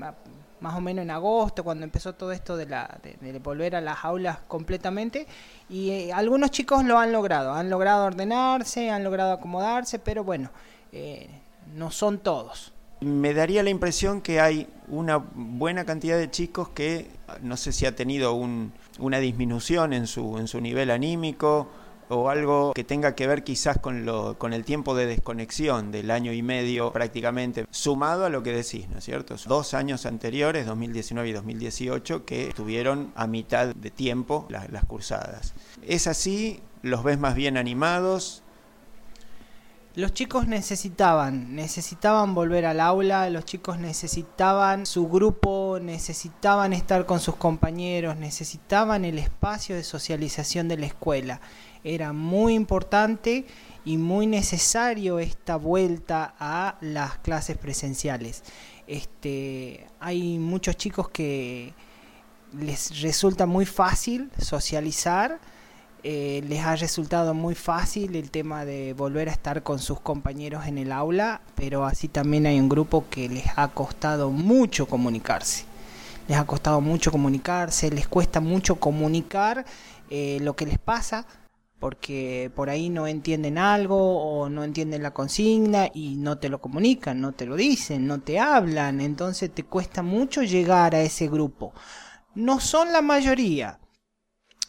más 0.60 0.76
o 0.76 0.82
menos 0.82 1.02
en 1.04 1.10
agosto, 1.12 1.64
cuando 1.64 1.84
empezó 1.84 2.14
todo 2.14 2.32
esto 2.32 2.56
de, 2.58 2.68
la, 2.68 3.00
de, 3.22 3.40
volver 3.40 3.76
a 3.76 3.82
las 3.82 4.06
aulas 4.06 4.38
completamente. 4.48 5.26
Y 5.70 5.90
eh, 5.90 6.14
algunos 6.14 6.52
chicos 6.52 6.84
lo 6.86 7.00
han 7.00 7.12
logrado, 7.12 7.54
han 7.54 7.70
logrado 7.70 8.06
ordenarse, 8.06 8.92
han 8.92 9.04
logrado 9.04 9.32
acomodarse, 9.34 9.98
pero 9.98 10.24
bueno, 10.24 10.52
no 11.76 11.90
son 11.92 12.20
todos. 12.20 12.74
Me 13.00 13.34
daría 13.34 13.64
la 13.64 13.72
impresión 13.72 14.22
que 14.22 14.40
hay 14.40 14.68
una 14.88 15.18
buena 15.18 15.86
cantidad 15.86 16.20
de 16.20 16.30
chicos 16.30 16.70
que 16.70 17.08
no 17.42 17.58
sé 17.58 17.72
si 17.72 17.88
ha 17.88 17.96
tenido 17.96 18.34
un- 18.34 18.74
una 19.00 19.18
disminución 19.18 19.94
en 19.94 20.06
su, 20.06 20.38
en 20.38 20.48
su 20.48 20.62
nivel 20.62 20.92
anímico 20.92 21.68
o 22.12 22.30
algo 22.30 22.74
que 22.74 22.84
tenga 22.84 23.16
que 23.16 23.26
ver 23.26 23.44
quizás 23.44 23.80
con, 23.80 24.54
el 24.54 24.66
tiempo 24.66 24.94
de 24.96 25.06
desconexión 25.06 25.92
del 25.92 26.12
año 26.12 26.34
y 26.34 26.44
medio 26.44 26.92
prácticamente, 26.92 27.66
sumado 27.72 28.26
a 28.26 28.30
lo 28.30 28.44
que 28.44 28.52
decís, 28.52 28.90
¿no 28.90 28.98
es 29.00 29.06
cierto? 29.06 29.36
Dos 29.48 29.74
años 29.74 30.06
anteriores, 30.06 30.66
2019 30.66 31.30
y 31.30 31.32
2018, 31.34 32.26
que 32.26 32.52
tuvieron 32.56 33.12
a 33.16 33.28
mitad 33.28 33.74
de 33.74 33.90
tiempo 33.92 34.46
la- 34.50 34.68
las 34.70 34.86
cursadas. 34.86 35.54
¿Es 35.82 36.08
así? 36.08 36.60
¿Los 36.82 37.04
ves 37.04 37.18
más 37.18 37.36
bien 37.36 37.58
animados? 37.58 38.44
Los 39.94 40.14
chicos 40.14 40.48
necesitaban, 40.48 41.54
necesitaban 41.54 42.34
volver 42.34 42.66
al 42.66 42.80
aula, 42.80 43.30
los 43.30 43.44
chicos 43.44 43.78
necesitaban 43.78 44.86
su 44.86 45.10
grupo, 45.10 45.80
necesitaban 45.82 46.72
estar 46.72 47.06
con 47.06 47.20
sus 47.20 47.36
compañeros, 47.36 48.16
necesitaban 48.16 49.04
el 49.04 49.20
espacio 49.20 49.76
de 49.76 49.84
socialización 49.84 50.70
de 50.70 50.78
la 50.78 50.86
escuela. 50.86 51.42
Era 51.84 52.14
muy 52.14 52.54
importante 52.54 53.46
y 53.86 53.98
muy 53.98 54.28
necesario 54.28 55.20
esta 55.20 55.56
vuelta 55.56 56.36
a 56.40 56.78
las 56.82 57.18
clases 57.20 57.58
presenciales. 57.58 58.44
Este, 58.88 59.88
hay 60.00 60.38
muchos 60.38 60.76
chicos 60.78 61.10
que 61.10 61.74
les 62.60 63.02
resulta 63.02 63.46
muy 63.46 63.66
fácil 63.66 64.30
socializar, 64.38 65.40
eh, 66.04 66.44
les 66.48 66.64
ha 66.66 66.76
resultado 66.76 67.34
muy 67.34 67.54
fácil 67.54 68.16
el 68.16 68.32
tema 68.32 68.66
de 68.66 68.94
volver 68.94 69.30
a 69.30 69.32
estar 69.32 69.62
con 69.62 69.78
sus 69.78 70.00
compañeros 70.00 70.66
en 70.66 70.80
el 70.80 70.92
aula, 70.92 71.42
pero 71.56 71.86
así 71.86 72.08
también 72.08 72.48
hay 72.48 72.60
un 72.60 72.70
grupo 72.70 73.06
que 73.10 73.30
les 73.30 73.46
ha 73.56 73.68
costado 73.68 74.32
mucho 74.32 74.88
comunicarse. 74.88 75.66
Les 76.28 76.38
ha 76.38 76.46
costado 76.46 76.82
mucho 76.82 77.12
comunicarse, 77.12 77.92
les 77.92 78.08
cuesta 78.08 78.40
mucho 78.40 78.78
comunicar 78.78 79.66
eh, 80.10 80.40
lo 80.42 80.56
que 80.56 80.66
les 80.66 80.80
pasa, 80.80 81.26
porque 81.82 82.52
por 82.56 82.70
ahí 82.70 82.92
no 82.92 83.08
entienden 83.08 83.58
algo 83.58 83.98
o 83.98 84.50
no 84.50 84.64
entienden 84.64 85.02
la 85.02 85.16
consigna 85.16 85.90
y 85.92 86.16
no 86.16 86.38
te 86.38 86.48
lo 86.48 86.62
comunican, 86.62 87.20
no 87.20 87.32
te 87.32 87.48
lo 87.48 87.56
dicen, 87.56 88.06
no 88.06 88.22
te 88.22 88.40
hablan, 88.40 89.02
entonces 89.02 89.52
te 89.52 89.64
cuesta 89.64 90.04
mucho 90.04 90.44
llegar 90.44 90.94
a 90.94 91.02
ese 91.02 91.28
grupo. 91.28 91.74
No 92.36 92.60
son 92.60 92.94
la 92.94 93.02
mayoría, 93.02 93.80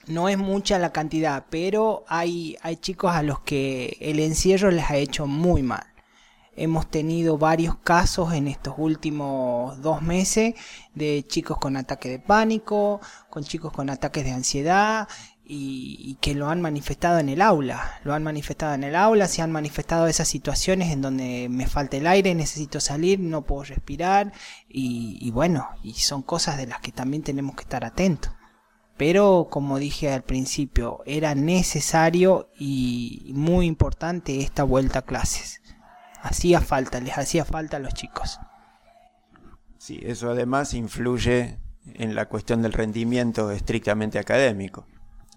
no 0.06 0.30
es 0.30 0.38
mucha 0.38 0.78
la 0.78 0.90
cantidad, 0.90 1.44
pero 1.50 2.02
hay, 2.08 2.56
hay 2.62 2.76
chicos 2.76 3.12
a 3.12 3.22
los 3.22 3.40
que 3.40 3.98
el 4.00 4.18
encierro 4.18 4.70
les 4.70 4.90
ha 4.90 4.96
hecho 4.96 5.26
muy 5.26 5.62
mal. 5.62 5.84
Hemos 6.54 6.90
tenido 6.90 7.38
varios 7.38 7.76
casos 7.76 8.32
en 8.32 8.46
estos 8.46 8.74
últimos 8.76 9.80
dos 9.80 10.02
meses 10.02 10.54
de 10.94 11.24
chicos 11.26 11.58
con 11.58 11.76
ataque 11.76 12.10
de 12.10 12.18
pánico, 12.18 13.00
con 13.30 13.42
chicos 13.42 13.72
con 13.72 13.88
ataques 13.88 14.24
de 14.24 14.32
ansiedad 14.32 15.08
y, 15.44 15.96
y 16.00 16.14
que 16.20 16.34
lo 16.34 16.48
han 16.48 16.60
manifestado 16.60 17.18
en 17.18 17.28
el 17.28 17.42
aula. 17.42 18.00
Lo 18.04 18.14
han 18.14 18.22
manifestado 18.22 18.74
en 18.74 18.84
el 18.84 18.96
aula, 18.96 19.28
se 19.28 19.42
han 19.42 19.52
manifestado 19.52 20.06
esas 20.06 20.28
situaciones 20.28 20.90
en 20.92 21.02
donde 21.02 21.48
me 21.50 21.66
falta 21.66 21.96
el 21.96 22.06
aire, 22.06 22.34
necesito 22.34 22.80
salir, 22.80 23.18
no 23.20 23.42
puedo 23.42 23.64
respirar 23.64 24.32
y, 24.68 25.30
bueno, 25.32 25.68
y 25.82 25.94
son 25.94 26.22
cosas 26.22 26.56
de 26.56 26.66
las 26.66 26.80
que 26.80 26.92
también 26.92 27.22
tenemos 27.22 27.56
que 27.56 27.62
estar 27.62 27.84
atentos. 27.84 28.32
Pero 28.96 29.48
como 29.50 29.78
dije 29.78 30.12
al 30.12 30.22
principio, 30.22 31.00
era 31.06 31.34
necesario 31.34 32.50
y 32.58 33.32
muy 33.34 33.66
importante 33.66 34.40
esta 34.40 34.62
vuelta 34.64 35.00
a 35.00 35.02
clases. 35.02 35.60
Hacía 36.20 36.60
falta, 36.60 37.00
les 37.00 37.18
hacía 37.18 37.44
falta 37.44 37.78
a 37.78 37.80
los 37.80 37.94
chicos. 37.94 38.38
Sí, 39.78 39.98
eso 40.04 40.30
además 40.30 40.74
influye 40.74 41.58
en 41.94 42.14
la 42.14 42.28
cuestión 42.28 42.62
del 42.62 42.72
rendimiento 42.72 43.50
estrictamente 43.50 44.20
académico. 44.20 44.86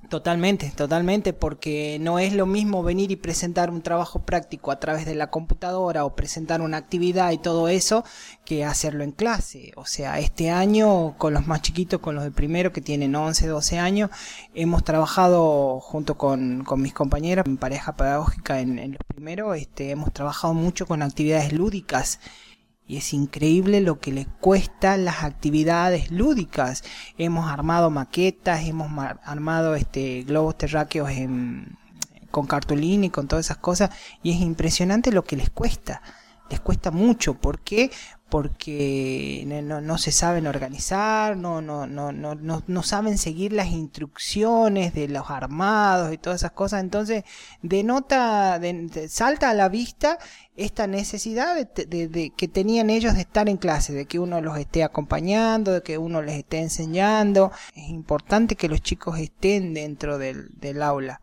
Totalmente, 0.10 0.72
totalmente, 0.76 1.34
porque 1.34 1.98
no 2.00 2.20
es 2.20 2.34
lo 2.34 2.46
mismo 2.46 2.84
venir 2.84 3.12
y 3.12 3.16
presentar 3.16 3.72
un 3.72 3.82
trabajo 3.82 4.20
práctico 4.24 4.72
a 4.72 4.80
través 4.80 5.06
de 5.06 5.16
la 5.16 5.32
computadora 5.32 6.06
o 6.06 6.16
presentar 6.16 6.62
una 6.62 6.78
actividad 6.78 7.32
y 7.32 7.40
todo 7.40 7.70
eso 7.70 8.04
que 8.46 8.64
hacerlo 8.66 9.04
en 9.04 9.12
clase. 9.12 9.72
O 9.76 9.86
sea, 9.86 10.20
este 10.20 10.52
año 10.52 11.18
con 11.18 11.34
los 11.34 11.48
más 11.48 11.62
chiquitos, 11.64 12.02
con 12.02 12.14
los 12.14 12.24
de 12.24 12.32
primero 12.32 12.72
que 12.72 12.82
tienen 12.82 13.16
11, 13.16 13.48
12 13.48 13.80
años, 13.80 14.12
hemos 14.54 14.84
trabajado 14.84 15.80
junto 15.80 16.18
con, 16.18 16.64
con 16.64 16.82
mis 16.82 16.94
compañeras 16.94 17.46
en 17.48 17.58
pareja 17.58 17.96
pedagógica 17.96 18.60
en, 18.60 18.78
en 18.78 18.92
los 18.92 19.02
primeros, 19.08 19.58
este, 19.58 19.90
hemos 19.90 20.14
trabajado 20.14 20.54
mucho 20.54 20.86
con 20.86 21.02
actividades 21.02 21.52
lúdicas 21.52 22.20
y 22.88 22.98
es 22.98 23.14
increíble 23.14 23.82
lo 23.82 24.00
que 24.00 24.12
les 24.12 24.28
cuesta 24.28 24.98
las 24.98 25.24
actividades 25.24 26.12
lúdicas. 26.12 26.84
Hemos 27.18 27.50
armado 27.50 27.90
maquetas, 27.90 28.66
hemos 28.66 28.92
armado 29.24 29.76
este 29.76 30.24
globos 30.24 30.58
terráqueos 30.58 31.10
en, 31.10 31.78
con 32.30 32.46
cartulina 32.46 33.08
y 33.08 33.10
con 33.10 33.28
todas 33.28 33.46
esas 33.46 33.58
cosas 33.58 33.90
y 34.22 34.32
es 34.32 34.42
impresionante 34.42 35.12
lo 35.12 35.24
que 35.24 35.36
les 35.36 35.50
cuesta. 35.50 36.02
Les 36.50 36.60
cuesta 36.60 36.92
mucho, 36.92 37.34
¿por 37.34 37.60
qué? 37.60 37.90
Porque 38.30 39.44
no, 39.64 39.82
no- 39.82 39.98
se 39.98 40.12
saben 40.12 40.48
organizar, 40.48 41.38
no, 41.38 41.62
no, 41.62 41.86
no, 41.88 42.12
no, 42.12 42.34
no, 42.36 42.64
no 42.66 42.84
saben 42.84 43.18
seguir 43.20 43.54
las 43.54 43.68
instrucciones 43.68 44.94
de 44.94 45.08
los 45.08 45.30
armados 45.30 46.12
y 46.12 46.18
todas 46.18 46.42
esas 46.42 46.52
cosas. 46.52 46.82
Entonces, 46.82 47.24
denota, 47.62 48.58
de- 48.60 48.88
de- 48.88 49.10
salta 49.10 49.50
a 49.52 49.54
la 49.54 49.70
vista 49.70 50.18
esta 50.56 50.88
necesidad 50.88 51.56
de, 51.56 51.86
de- 51.86 52.08
de- 52.08 52.32
que 52.36 52.48
tenían 52.48 52.90
ellos 52.90 53.14
de 53.14 53.22
estar 53.22 53.48
en 53.48 53.58
clase, 53.58 53.94
de 53.94 54.06
que 54.06 54.20
uno 54.20 54.42
los 54.42 54.58
esté 54.58 54.84
acompañando, 54.84 55.72
de 55.72 55.84
que 55.84 55.98
uno 55.98 56.22
les 56.22 56.36
esté 56.38 56.60
enseñando. 56.60 57.52
Es 57.76 57.90
importante 57.90 58.56
que 58.56 58.70
los 58.70 58.82
chicos 58.82 59.20
estén 59.20 59.74
dentro 59.74 60.18
del, 60.18 60.50
del 60.60 60.82
aula. 60.82 61.22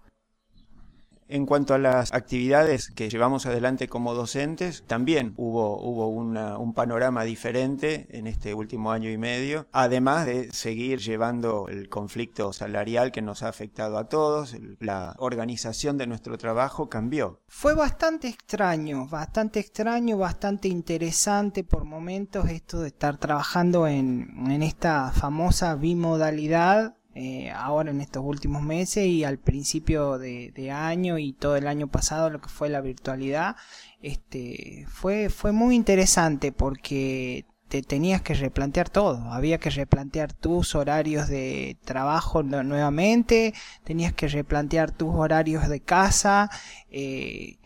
En 1.34 1.46
cuanto 1.46 1.72
a 1.72 1.78
las 1.78 2.12
actividades 2.12 2.90
que 2.90 3.08
llevamos 3.08 3.46
adelante 3.46 3.88
como 3.88 4.12
docentes, 4.12 4.84
también 4.86 5.32
hubo, 5.38 5.78
un 5.78 6.74
panorama 6.74 7.24
diferente 7.24 8.06
en 8.10 8.26
este 8.26 8.52
último 8.52 8.92
año 8.92 9.08
y 9.08 9.16
medio, 9.16 9.66
además 9.72 10.26
de 10.26 10.52
seguir 10.52 10.98
llevando 10.98 11.68
el 11.68 11.88
conflicto 11.88 12.52
salarial 12.52 13.12
que 13.12 13.22
nos 13.22 13.42
ha 13.42 13.48
afectado 13.48 13.96
a 13.96 14.10
todos, 14.10 14.54
la 14.78 15.14
organización 15.16 15.96
de 15.96 16.06
nuestro 16.06 16.36
trabajo 16.36 16.90
cambió. 16.90 17.40
Fue 17.48 17.74
bastante 17.74 18.28
extraño, 18.28 19.08
bastante 19.08 19.58
extraño, 19.58 20.18
bastante 20.18 20.68
interesante 20.68 21.64
por 21.64 21.84
momentos 21.84 22.50
esto 22.50 22.80
de 22.80 22.88
estar 22.88 23.16
trabajando 23.16 23.86
en 23.88 24.62
esta 24.62 25.10
famosa 25.12 25.76
bimodalidad. 25.76 26.94
Eh, 27.14 27.50
ahora 27.50 27.90
en 27.90 28.00
estos 28.00 28.22
últimos 28.24 28.62
meses 28.62 29.06
y 29.06 29.24
al 29.24 29.38
principio 29.38 30.18
de, 30.18 30.70
año 30.70 31.18
y 31.18 31.32
todo 31.34 31.56
el 31.56 31.66
año 31.66 31.88
pasado 31.88 32.30
lo 32.30 32.40
que 32.40 32.48
fue 32.48 32.68
la 32.70 32.80
virtualidad 32.80 33.56
este 34.00 34.86
fue 34.88 35.28
fue 35.28 35.52
muy 35.52 35.74
interesante 35.76 36.52
porque 36.52 37.44
te 37.68 37.82
tenías 37.82 38.20
que 38.20 38.34
replantear 38.34 38.90
todo, 38.90 39.32
había 39.32 39.56
que 39.58 39.70
replantear 39.70 40.32
tus 40.34 40.74
horarios 40.74 41.28
de 41.28 41.78
trabajo 41.84 42.42
nu- 42.42 42.62
nuevamente, 42.62 43.54
tenías 43.84 44.12
que 44.12 44.28
replantear 44.28 44.90
tus 44.90 45.14
horarios 45.14 45.66
de 45.68 45.80
casa, 45.80 46.50
eh, 46.90 47.56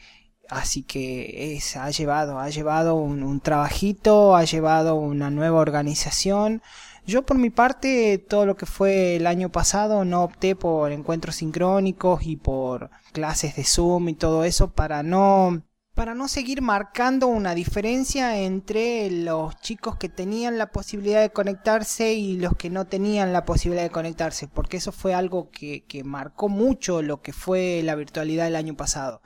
así 0.48 0.82
que 0.84 1.56
es, 1.56 1.76
ha 1.76 1.90
llevado, 1.90 2.38
ha 2.38 2.48
llevado 2.50 2.94
un, 2.94 3.24
un 3.24 3.40
trabajito, 3.40 4.36
ha 4.36 4.44
llevado 4.44 4.94
una 4.94 5.30
nueva 5.30 5.58
organización. 5.60 6.62
Yo 7.06 7.24
por 7.24 7.38
mi 7.38 7.50
parte, 7.50 8.18
todo 8.18 8.46
lo 8.46 8.56
que 8.56 8.66
fue 8.66 9.14
el 9.14 9.28
año 9.28 9.52
pasado, 9.52 10.04
no 10.04 10.24
opté 10.24 10.56
por 10.56 10.90
encuentros 10.90 11.36
sincrónicos 11.36 12.26
y 12.26 12.36
por 12.36 12.90
clases 13.12 13.54
de 13.54 13.62
Zoom 13.62 14.08
y 14.08 14.14
todo 14.14 14.42
eso 14.42 14.72
para 14.72 15.04
no 15.04 15.62
para 15.94 16.14
no 16.14 16.28
seguir 16.28 16.60
marcando 16.60 17.26
una 17.26 17.54
diferencia 17.54 18.38
entre 18.38 19.10
los 19.10 19.56
chicos 19.60 19.96
que 19.96 20.10
tenían 20.10 20.58
la 20.58 20.70
posibilidad 20.70 21.22
de 21.22 21.30
conectarse 21.30 22.12
y 22.12 22.36
los 22.36 22.54
que 22.54 22.68
no 22.68 22.86
tenían 22.86 23.32
la 23.32 23.46
posibilidad 23.46 23.84
de 23.84 23.90
conectarse, 23.90 24.46
porque 24.46 24.76
eso 24.76 24.92
fue 24.92 25.14
algo 25.14 25.48
que, 25.50 25.84
que 25.86 26.04
marcó 26.04 26.50
mucho 26.50 27.00
lo 27.00 27.22
que 27.22 27.32
fue 27.32 27.80
la 27.82 27.94
virtualidad 27.94 28.46
el 28.46 28.56
año 28.56 28.76
pasado. 28.76 29.22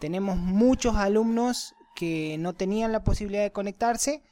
Tenemos 0.00 0.38
muchos 0.38 0.96
alumnos 0.96 1.76
que 1.94 2.36
no 2.40 2.54
tenían 2.54 2.90
la 2.90 3.04
posibilidad 3.04 3.44
de 3.44 3.52
conectarse 3.52 4.24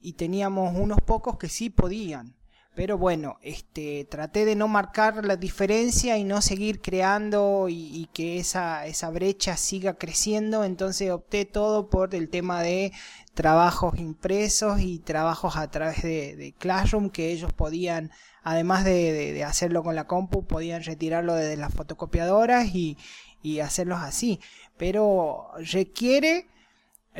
y 0.00 0.14
teníamos 0.14 0.74
unos 0.76 0.98
pocos 1.00 1.38
que 1.38 1.48
sí 1.48 1.70
podían. 1.70 2.36
Pero 2.74 2.96
bueno, 2.96 3.36
este, 3.42 4.04
traté 4.08 4.44
de 4.44 4.54
no 4.54 4.68
marcar 4.68 5.24
la 5.26 5.36
diferencia 5.36 6.16
y 6.18 6.24
no 6.24 6.40
seguir 6.40 6.80
creando 6.80 7.66
y, 7.68 8.08
que 8.14 8.38
esa, 8.38 8.86
esa 8.86 9.10
brecha 9.10 9.56
siga 9.56 9.94
creciendo. 9.98 10.64
Entonces 10.64 11.10
opté 11.10 11.44
todo 11.44 11.90
por 11.90 12.14
el 12.14 12.28
tema 12.30 12.62
de 12.62 12.92
trabajos 13.34 13.98
impresos 13.98 14.80
y 14.80 15.00
trabajos 15.00 15.56
a 15.56 15.68
través 15.70 16.02
de, 16.02 16.36
de 16.36 16.52
Classroom 16.52 17.10
que 17.10 17.32
ellos 17.32 17.52
podían, 17.52 18.12
además 18.42 18.84
de, 18.84 19.12
de- 19.12 19.32
de 19.32 19.44
hacerlo 19.44 19.82
con 19.82 19.94
la 19.96 20.06
compu, 20.06 20.46
podían 20.46 20.82
retirarlo 20.84 21.34
desde 21.34 21.56
las 21.56 21.74
fotocopiadoras 21.74 22.68
y, 22.74 22.96
y 23.42 23.60
hacerlos 23.60 24.00
así. 24.00 24.40
Pero 24.76 25.48
requiere 25.72 26.46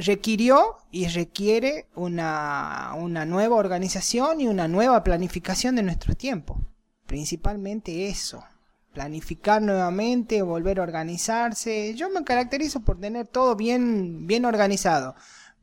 requirió 0.01 0.77
y 0.91 1.09
requiere 1.09 1.87
una, 1.95 2.93
una 2.97 3.25
nueva 3.25 3.57
organización 3.57 4.41
y 4.41 4.49
una 4.49 4.69
nueva 4.69 5.03
planificación 5.05 5.77
de 5.77 5.83
nuestros 5.83 6.17
tiempos. 6.17 6.59
Principalmente 7.07 8.09
eso. 8.09 8.45
Planificar 8.93 9.63
nuevamente, 9.63 10.43
volver 10.43 10.81
a 10.81 10.83
organizarse. 10.83 11.95
Yo 11.95 12.11
me 12.11 12.25
caracterizo 12.25 12.81
por 12.81 12.99
tener 13.01 13.29
todo 13.29 13.57
bien, 13.57 14.27
bien 14.27 14.45
organizado. 14.45 15.15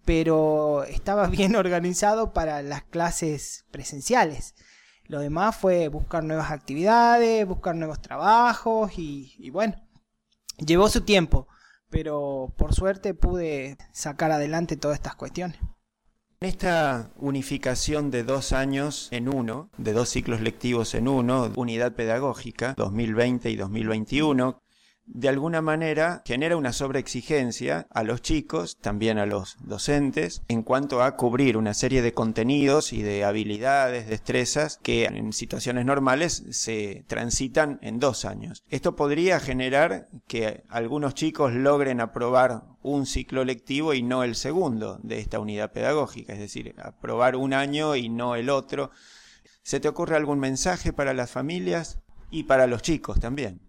Pero 0.06 0.84
estaba 0.86 1.28
bien 1.28 1.56
organizado 1.56 2.34
para 2.34 2.62
las 2.62 2.84
clases 2.84 3.66
presenciales. 3.72 4.56
Lo 5.06 5.20
demás 5.20 5.56
fue 5.56 5.88
buscar 5.88 6.24
nuevas 6.24 6.52
actividades, 6.52 7.48
buscar 7.48 7.76
nuevos 7.76 8.02
trabajos 8.02 8.98
y, 8.98 9.36
y 9.40 9.50
bueno, 9.50 9.76
llevó 10.58 10.90
su 10.90 11.02
tiempo 11.02 11.48
pero 11.90 12.54
por 12.58 12.74
suerte 12.74 13.14
pude 13.14 13.78
sacar 13.92 14.32
adelante 14.32 14.78
todas 14.78 14.96
estas 14.96 15.16
cuestiones. 15.16 15.58
En 16.40 16.50
esta 16.50 17.10
unificación 17.16 18.12
de 18.12 18.24
dos 18.24 18.54
años 18.54 19.08
en 19.12 19.28
uno, 19.28 19.72
de 19.78 19.94
dos 19.94 20.10
ciclos 20.10 20.40
lectivos 20.40 20.94
en 20.94 21.08
uno, 21.08 21.52
unidad 21.56 21.94
pedagógica 21.94 22.76
2020 22.78 23.50
y 23.50 23.56
2021, 23.56 24.62
de 25.08 25.30
alguna 25.30 25.62
manera 25.62 26.22
genera 26.26 26.58
una 26.58 26.74
sobreexigencia 26.74 27.88
a 27.90 28.04
los 28.04 28.22
chicos, 28.22 28.78
también 28.80 29.18
a 29.18 29.26
los 29.26 29.58
docentes, 29.62 30.44
en 30.48 30.64
cuanto 30.64 31.02
a 31.02 31.16
cubrir 31.16 31.58
una 31.58 31.74
serie 31.74 32.02
de 32.02 32.14
contenidos 32.14 32.94
y 32.94 33.02
de 33.02 33.24
habilidades, 33.24 34.08
destrezas 34.08 34.80
que 34.84 35.06
en 35.06 35.34
situaciones 35.34 35.86
normales 35.86 36.44
se 36.52 37.06
transitan 37.08 37.80
en 37.82 38.00
dos 38.00 38.26
años. 38.26 38.64
Esto 38.70 38.96
podría 38.96 39.40
generar 39.40 40.10
que 40.28 40.64
algunos 40.70 41.14
chicos 41.14 41.54
logren 41.54 42.02
aprobar 42.02 42.64
un 42.82 43.06
ciclo 43.06 43.46
lectivo 43.46 43.94
y 43.94 44.04
no 44.04 44.24
el 44.24 44.36
segundo 44.36 45.00
de 45.04 45.20
esta 45.20 45.40
unidad 45.40 45.72
pedagógica, 45.72 46.34
es 46.34 46.40
decir, 46.40 46.76
aprobar 46.78 47.36
un 47.36 47.54
año 47.54 47.96
y 47.96 48.10
no 48.10 48.36
el 48.36 48.50
otro. 48.50 48.92
¿Se 49.64 49.80
te 49.80 49.88
ocurre 49.88 50.16
algún 50.16 50.40
mensaje 50.40 50.94
para 50.94 51.14
las 51.14 51.32
familias 51.32 52.00
y 52.30 52.44
para 52.44 52.68
los 52.68 52.82
chicos 52.82 53.20
también? 53.20 53.67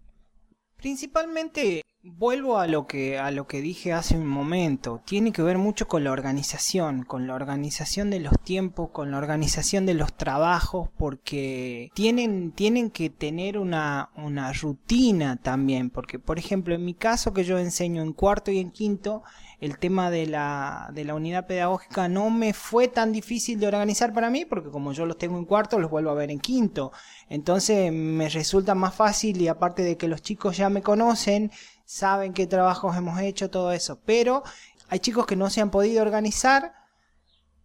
Principalmente 0.79 1.83
vuelvo 2.01 2.57
a 2.57 2.67
lo 2.67 2.87
que 2.87 3.19
a 3.19 3.31
lo 3.31 3.47
que 3.47 3.61
dije 3.61 3.91
hace 3.91 4.17
un 4.17 4.25
momento, 4.25 5.01
tiene 5.05 5.33
que 5.33 5.41
ver 5.41 5.57
mucho 5.57 5.87
con 5.89 6.05
la 6.05 6.11
organización, 6.13 7.03
con 7.03 7.27
la 7.27 7.35
organización 7.35 8.09
de 8.09 8.21
los 8.21 8.39
tiempos, 8.41 8.89
con 8.91 9.11
la 9.11 9.17
organización 9.17 9.85
de 9.85 9.93
los 9.93 10.15
trabajos, 10.15 10.89
porque 10.97 11.91
tienen 11.93 12.53
tienen 12.53 12.91
que 12.91 13.09
tener 13.09 13.57
una 13.57 14.09
una 14.15 14.53
rutina 14.53 15.35
también, 15.35 15.89
porque 15.89 16.19
por 16.19 16.39
ejemplo, 16.39 16.73
en 16.73 16.85
mi 16.85 16.93
caso 16.93 17.33
que 17.33 17.43
yo 17.43 17.59
enseño 17.59 18.01
en 18.01 18.13
cuarto 18.13 18.49
y 18.51 18.59
en 18.59 18.71
quinto, 18.71 19.23
el 19.59 19.77
tema 19.77 20.09
de 20.09 20.25
la, 20.25 20.89
de 20.93 21.03
la 21.03 21.15
unidad 21.15 21.45
pedagógica 21.45 22.07
no 22.07 22.29
me 22.29 22.53
fue 22.53 22.87
tan 22.87 23.11
difícil 23.11 23.59
de 23.59 23.67
organizar 23.67 24.13
para 24.13 24.29
mí, 24.29 24.45
porque 24.45 24.69
como 24.69 24.93
yo 24.93 25.05
los 25.05 25.17
tengo 25.17 25.37
en 25.37 25.45
cuarto, 25.45 25.79
los 25.79 25.91
vuelvo 25.91 26.11
a 26.11 26.15
ver 26.15 26.31
en 26.31 26.39
quinto. 26.39 26.91
Entonces 27.27 27.91
me 27.91 28.29
resulta 28.29 28.73
más 28.73 28.95
fácil 28.95 29.41
y 29.41 29.49
aparte 29.49 29.83
de 29.83 29.97
que 29.97 30.07
los 30.07 30.21
chicos 30.21 30.55
ya 30.57 30.69
me 30.69 30.81
conocen, 30.81 31.51
saben 31.85 32.33
qué 32.33 32.47
trabajos 32.47 32.95
hemos 32.95 33.19
hecho, 33.19 33.49
todo 33.49 33.73
eso. 33.73 33.99
Pero 34.05 34.43
hay 34.87 34.99
chicos 34.99 35.25
que 35.25 35.35
no 35.35 35.49
se 35.49 35.61
han 35.61 35.71
podido 35.71 36.01
organizar 36.01 36.73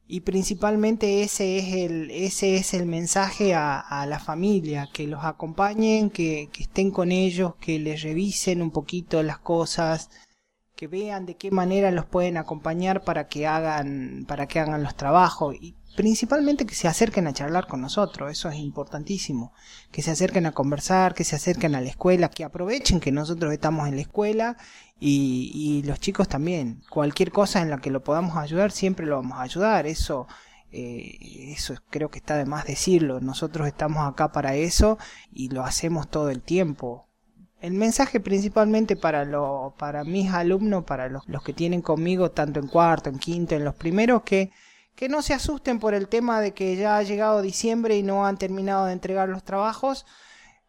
y 0.07 0.21
principalmente 0.21 1.23
ese 1.23 1.59
es 1.59 1.75
el, 1.75 2.11
ese 2.11 2.57
es 2.57 2.75
el 2.75 2.87
mensaje 2.87 3.55
a, 3.55 4.05
la 4.07 4.19
familia, 4.19 4.89
que 4.93 5.07
los 5.07 5.25
acompañen, 5.25 6.11
que, 6.11 6.51
que 6.53 6.65
estén 6.65 6.91
con 6.91 7.13
ellos, 7.13 7.55
que 7.57 7.79
les 7.79 8.03
revisen 8.03 8.61
un 8.61 8.71
poquito 8.71 9.23
las 9.23 9.39
cosas, 9.39 10.11
que 10.77 10.89
vean 10.89 11.27
de 11.27 11.37
qué 11.37 11.51
manera 11.51 11.91
los 11.91 12.07
pueden 12.07 12.37
acompañar 12.37 13.03
para 13.05 13.29
que 13.29 13.47
hagan, 13.47 14.25
para 14.27 14.47
que 14.47 14.59
hagan 14.59 14.83
los 14.83 14.97
trabajos 14.97 15.55
y 15.61 15.77
principalmente 15.97 16.67
que 16.67 16.75
se 16.75 16.89
acerquen 16.89 17.27
a 17.27 17.33
charlar 17.33 17.67
con 17.69 17.81
nosotros, 17.81 18.33
eso 18.33 18.49
es 18.49 18.57
importantísimo, 18.57 19.53
que 19.93 20.03
se 20.03 20.11
acerquen 20.11 20.47
a 20.47 20.53
conversar, 20.53 21.15
que 21.15 21.25
se 21.25 21.37
acerquen 21.37 21.75
a 21.77 21.81
la 21.81 21.89
escuela, 21.89 22.29
que 22.29 22.45
aprovechen 22.45 23.01
que 23.01 23.13
nosotros 23.13 23.53
estamos 23.53 23.89
en 23.89 23.95
la 23.97 24.03
escuela 24.03 24.57
y, 24.99 25.83
los 25.85 26.01
chicos 26.01 26.29
también, 26.29 26.83
cualquier 26.91 27.31
cosa 27.31 27.61
en 27.63 27.71
la 27.71 27.79
que 27.79 27.91
lo 27.91 28.03
podamos 28.03 28.37
ayudar, 28.37 28.73
siempre 28.73 29.07
lo 29.07 29.17
vamos 29.17 29.39
a 29.39 29.43
ayudar, 29.43 29.87
eso 29.87 30.27
eh, 30.77 31.53
eso 31.53 31.75
creo 31.89 32.11
que 32.11 32.19
está 32.19 32.37
de 32.37 32.47
más 32.47 32.65
decirlo. 32.67 33.21
Nosotros 33.21 33.69
estamos 33.69 34.09
acá 34.09 34.33
para 34.33 34.57
eso 34.57 34.99
y 35.31 35.51
lo 35.51 35.63
hacemos 35.63 36.09
todo 36.11 36.31
el 36.31 36.43
tiempo. 36.43 37.07
El 37.65 37.73
mensaje 37.73 38.21
principalmente 38.21 38.95
para, 38.95 39.25
lo, 39.25 39.75
para 39.79 40.05
mis 40.05 40.31
alumnos, 40.33 40.85
para 40.85 41.09
los, 41.09 41.23
los 41.27 41.43
que 41.43 41.55
tienen 41.55 41.81
conmigo 41.81 42.31
tanto 42.31 42.61
en 42.61 42.69
cuarto, 42.69 43.09
en 43.11 43.19
quinto, 43.19 43.55
en 43.55 43.65
los 43.65 43.75
primeros, 43.75 44.23
que, 44.23 44.51
que 44.95 45.09
no 45.09 45.23
se 45.23 45.33
asusten 45.35 45.79
por 45.79 45.95
el 45.95 46.09
tema 46.09 46.41
de 46.43 46.53
que 46.53 46.77
ya 46.77 46.99
ha 46.99 47.03
llegado 47.03 47.41
diciembre 47.43 47.97
y 47.97 48.03
no 48.03 48.27
han 48.27 48.37
terminado 48.37 48.85
de 48.87 48.93
entregar 48.93 49.29
los 49.31 49.43
trabajos, 49.45 50.05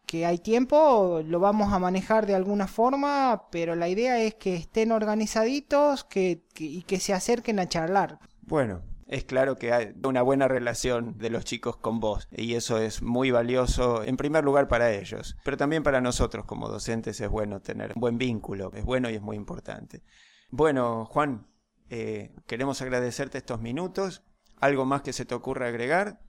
que 0.06 0.24
hay 0.24 0.38
tiempo, 0.38 1.20
lo 1.24 1.38
vamos 1.40 1.72
a 1.72 1.78
manejar 1.78 2.26
de 2.26 2.34
alguna 2.34 2.66
forma, 2.66 3.42
pero 3.50 3.74
la 3.74 3.88
idea 3.88 4.18
es 4.20 4.34
que 4.36 4.54
estén 4.56 4.90
organizaditos 4.92 6.04
que, 6.04 6.44
que- 6.54 6.64
y 6.64 6.82
que 6.82 6.98
se 7.00 7.12
acerquen 7.12 7.58
a 7.58 7.68
charlar. 7.68 8.18
Bueno, 8.42 8.80
es 9.06 9.24
claro 9.24 9.56
que 9.56 9.72
hay 9.72 9.94
una 10.04 10.22
buena 10.22 10.48
relación 10.48 11.16
de 11.18 11.30
los 11.30 11.44
chicos 11.44 11.76
con 11.76 12.00
vos 12.00 12.28
y 12.30 12.54
eso 12.54 12.78
es 12.78 13.02
muy 13.02 13.30
valioso 13.30 14.02
en 14.02 14.16
primer 14.16 14.44
lugar 14.44 14.68
para 14.68 14.92
ellos, 14.92 15.36
pero 15.44 15.56
también 15.56 15.82
para 15.82 16.00
nosotros 16.00 16.44
como 16.44 16.68
docentes 16.68 17.20
es 17.20 17.28
bueno 17.28 17.60
tener 17.60 17.92
un 17.94 18.00
buen 18.00 18.18
vínculo, 18.18 18.72
es 18.74 18.84
bueno 18.84 19.08
y 19.08 19.14
es 19.14 19.22
muy 19.22 19.36
importante. 19.36 20.02
Bueno, 20.50 21.04
Juan, 21.06 21.46
eh, 21.88 22.34
queremos 22.46 22.82
agradecerte 22.82 23.38
estos 23.38 23.60
minutos. 23.60 24.24
¿Algo 24.60 24.86
más 24.86 25.02
que 25.02 25.12
se 25.12 25.24
te 25.24 25.34
ocurra 25.34 25.68
agregar? 25.68 26.20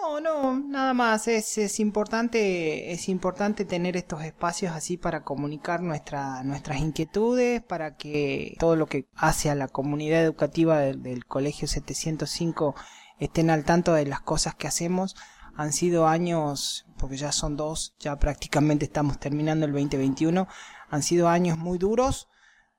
No, 0.00 0.20
no, 0.20 0.58
nada 0.58 0.94
más. 0.94 1.28
Es, 1.28 1.58
es 1.58 1.80
importante, 1.80 2.92
es 2.92 3.08
importante 3.08 3.64
tener 3.64 3.96
estos 3.96 4.22
espacios 4.22 4.72
así 4.72 4.96
para 4.96 5.24
comunicar 5.24 5.82
nuestra, 5.82 6.42
nuestras 6.42 6.78
inquietudes, 6.78 7.62
para 7.62 7.96
que 7.96 8.56
todo 8.58 8.76
lo 8.76 8.86
que 8.86 9.08
hace 9.16 9.50
a 9.50 9.54
la 9.54 9.68
comunidad 9.68 10.22
educativa 10.22 10.78
del, 10.78 11.02
del 11.02 11.26
Colegio 11.26 11.68
705 11.68 12.74
estén 13.18 13.50
al 13.50 13.64
tanto 13.64 13.94
de 13.94 14.06
las 14.06 14.20
cosas 14.20 14.54
que 14.54 14.66
hacemos. 14.66 15.16
Han 15.56 15.72
sido 15.72 16.06
años, 16.06 16.86
porque 16.98 17.16
ya 17.16 17.32
son 17.32 17.56
dos, 17.56 17.94
ya 17.98 18.16
prácticamente 18.16 18.84
estamos 18.84 19.18
terminando 19.18 19.66
el 19.66 19.72
2021, 19.72 20.46
han 20.90 21.02
sido 21.02 21.28
años 21.28 21.58
muy 21.58 21.78
duros. 21.78 22.28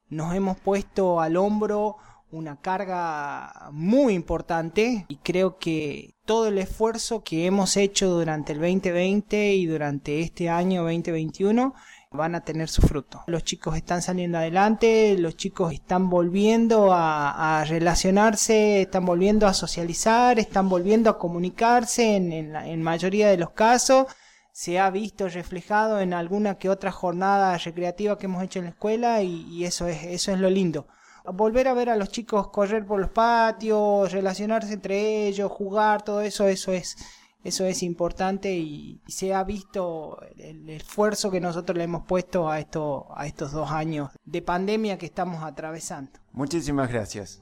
Nos 0.10 0.34
hemos 0.36 0.58
puesto 0.58 1.20
al 1.20 1.38
hombro 1.38 1.98
una 2.32 2.60
carga 2.60 3.70
muy 3.72 4.14
importante 4.14 5.06
y 5.08 5.18
creo 5.18 5.58
que 5.58 6.16
todo 6.26 6.48
el 6.48 6.58
esfuerzo 6.58 7.24
que 7.24 7.46
hemos 7.46 7.78
hecho 7.78 8.10
durante 8.10 8.54
el 8.54 8.60
2020 8.60 9.54
y 9.54 9.66
durante 9.66 10.20
este 10.20 10.50
año 10.50 10.84
2021 10.84 11.74
van 12.12 12.36
a 12.36 12.42
tener 12.42 12.70
su 12.70 12.82
fruto. 12.82 13.24
Los 13.28 13.44
chicos 13.44 13.76
están 13.76 14.02
saliendo 14.02 14.38
adelante, 14.38 15.16
los 15.18 15.38
chicos 15.38 15.74
están 15.74 16.10
volviendo 16.10 16.90
a, 16.92 17.64
relacionarse, 17.68 18.82
están 18.82 19.06
volviendo 19.06 19.48
a 19.48 19.54
socializar, 19.54 20.40
están 20.40 20.70
volviendo 20.70 21.10
a 21.10 21.18
comunicarse 21.18 22.16
en, 22.16 22.32
en 22.32 22.54
la 22.54 22.76
mayoría 22.78 23.30
de 23.30 23.38
los 23.38 23.52
casos. 23.52 24.08
Se 24.52 24.80
ha 24.80 24.90
visto 24.90 25.30
reflejado 25.30 26.00
en 26.02 26.14
alguna 26.14 26.58
que 26.58 26.70
otra 26.70 26.92
jornada 26.92 27.58
recreativa 27.58 28.18
que 28.18 28.26
hemos 28.26 28.44
hecho 28.44 28.60
en 28.60 28.66
la 28.66 28.72
escuela 28.72 29.22
y, 29.22 29.46
y 29.50 29.66
eso 29.66 29.88
es, 29.88 30.04
eso 30.04 30.32
es 30.32 30.40
lo 30.40 30.50
lindo 30.50 30.88
volver 31.34 31.68
a 31.68 31.74
ver 31.74 31.90
a 31.90 31.96
los 31.96 32.10
chicos 32.10 32.50
correr 32.50 32.86
por 32.86 33.00
los 33.00 33.10
patios, 33.10 34.12
relacionarse 34.12 34.74
entre 34.74 35.28
ellos, 35.28 35.52
jugar, 35.52 36.02
todo 36.04 36.22
eso, 36.22 36.48
eso 36.48 36.72
es, 36.72 36.98
eso 37.44 37.66
es 37.66 37.84
importante 37.84 38.54
y 38.56 39.02
se 39.08 39.34
ha 39.34 39.44
visto 39.44 40.20
el 40.38 40.70
esfuerzo 40.70 41.32
que 41.32 41.40
nosotros 41.40 41.78
le 41.78 41.84
hemos 41.84 42.06
puesto 42.06 42.50
a 42.50 42.60
esto, 42.60 43.08
a 43.16 43.28
estos 43.28 43.52
dos 43.52 43.72
años 43.72 44.10
de 44.26 44.42
pandemia 44.42 44.98
que 44.98 45.06
estamos 45.06 45.44
atravesando. 45.44 46.12
Muchísimas 46.32 46.90
gracias. 46.90 47.42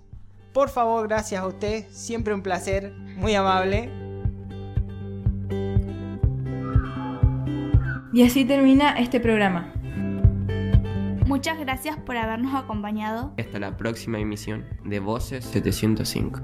Por 0.53 0.69
favor, 0.69 1.07
gracias 1.07 1.41
a 1.41 1.47
usted, 1.47 1.85
siempre 1.91 2.33
un 2.33 2.41
placer, 2.41 2.93
muy 3.17 3.35
amable. 3.35 3.91
Y 8.13 8.23
así 8.23 8.45
termina 8.45 8.97
este 8.97 9.19
programa. 9.19 9.74
Muchas 11.25 11.57
gracias 11.59 11.97
por 11.97 12.17
habernos 12.17 12.53
acompañado. 12.53 13.33
Hasta 13.39 13.59
la 13.59 13.77
próxima 13.77 14.19
emisión 14.19 14.65
de 14.83 14.99
Voces 14.99 15.43
705. 15.45 16.41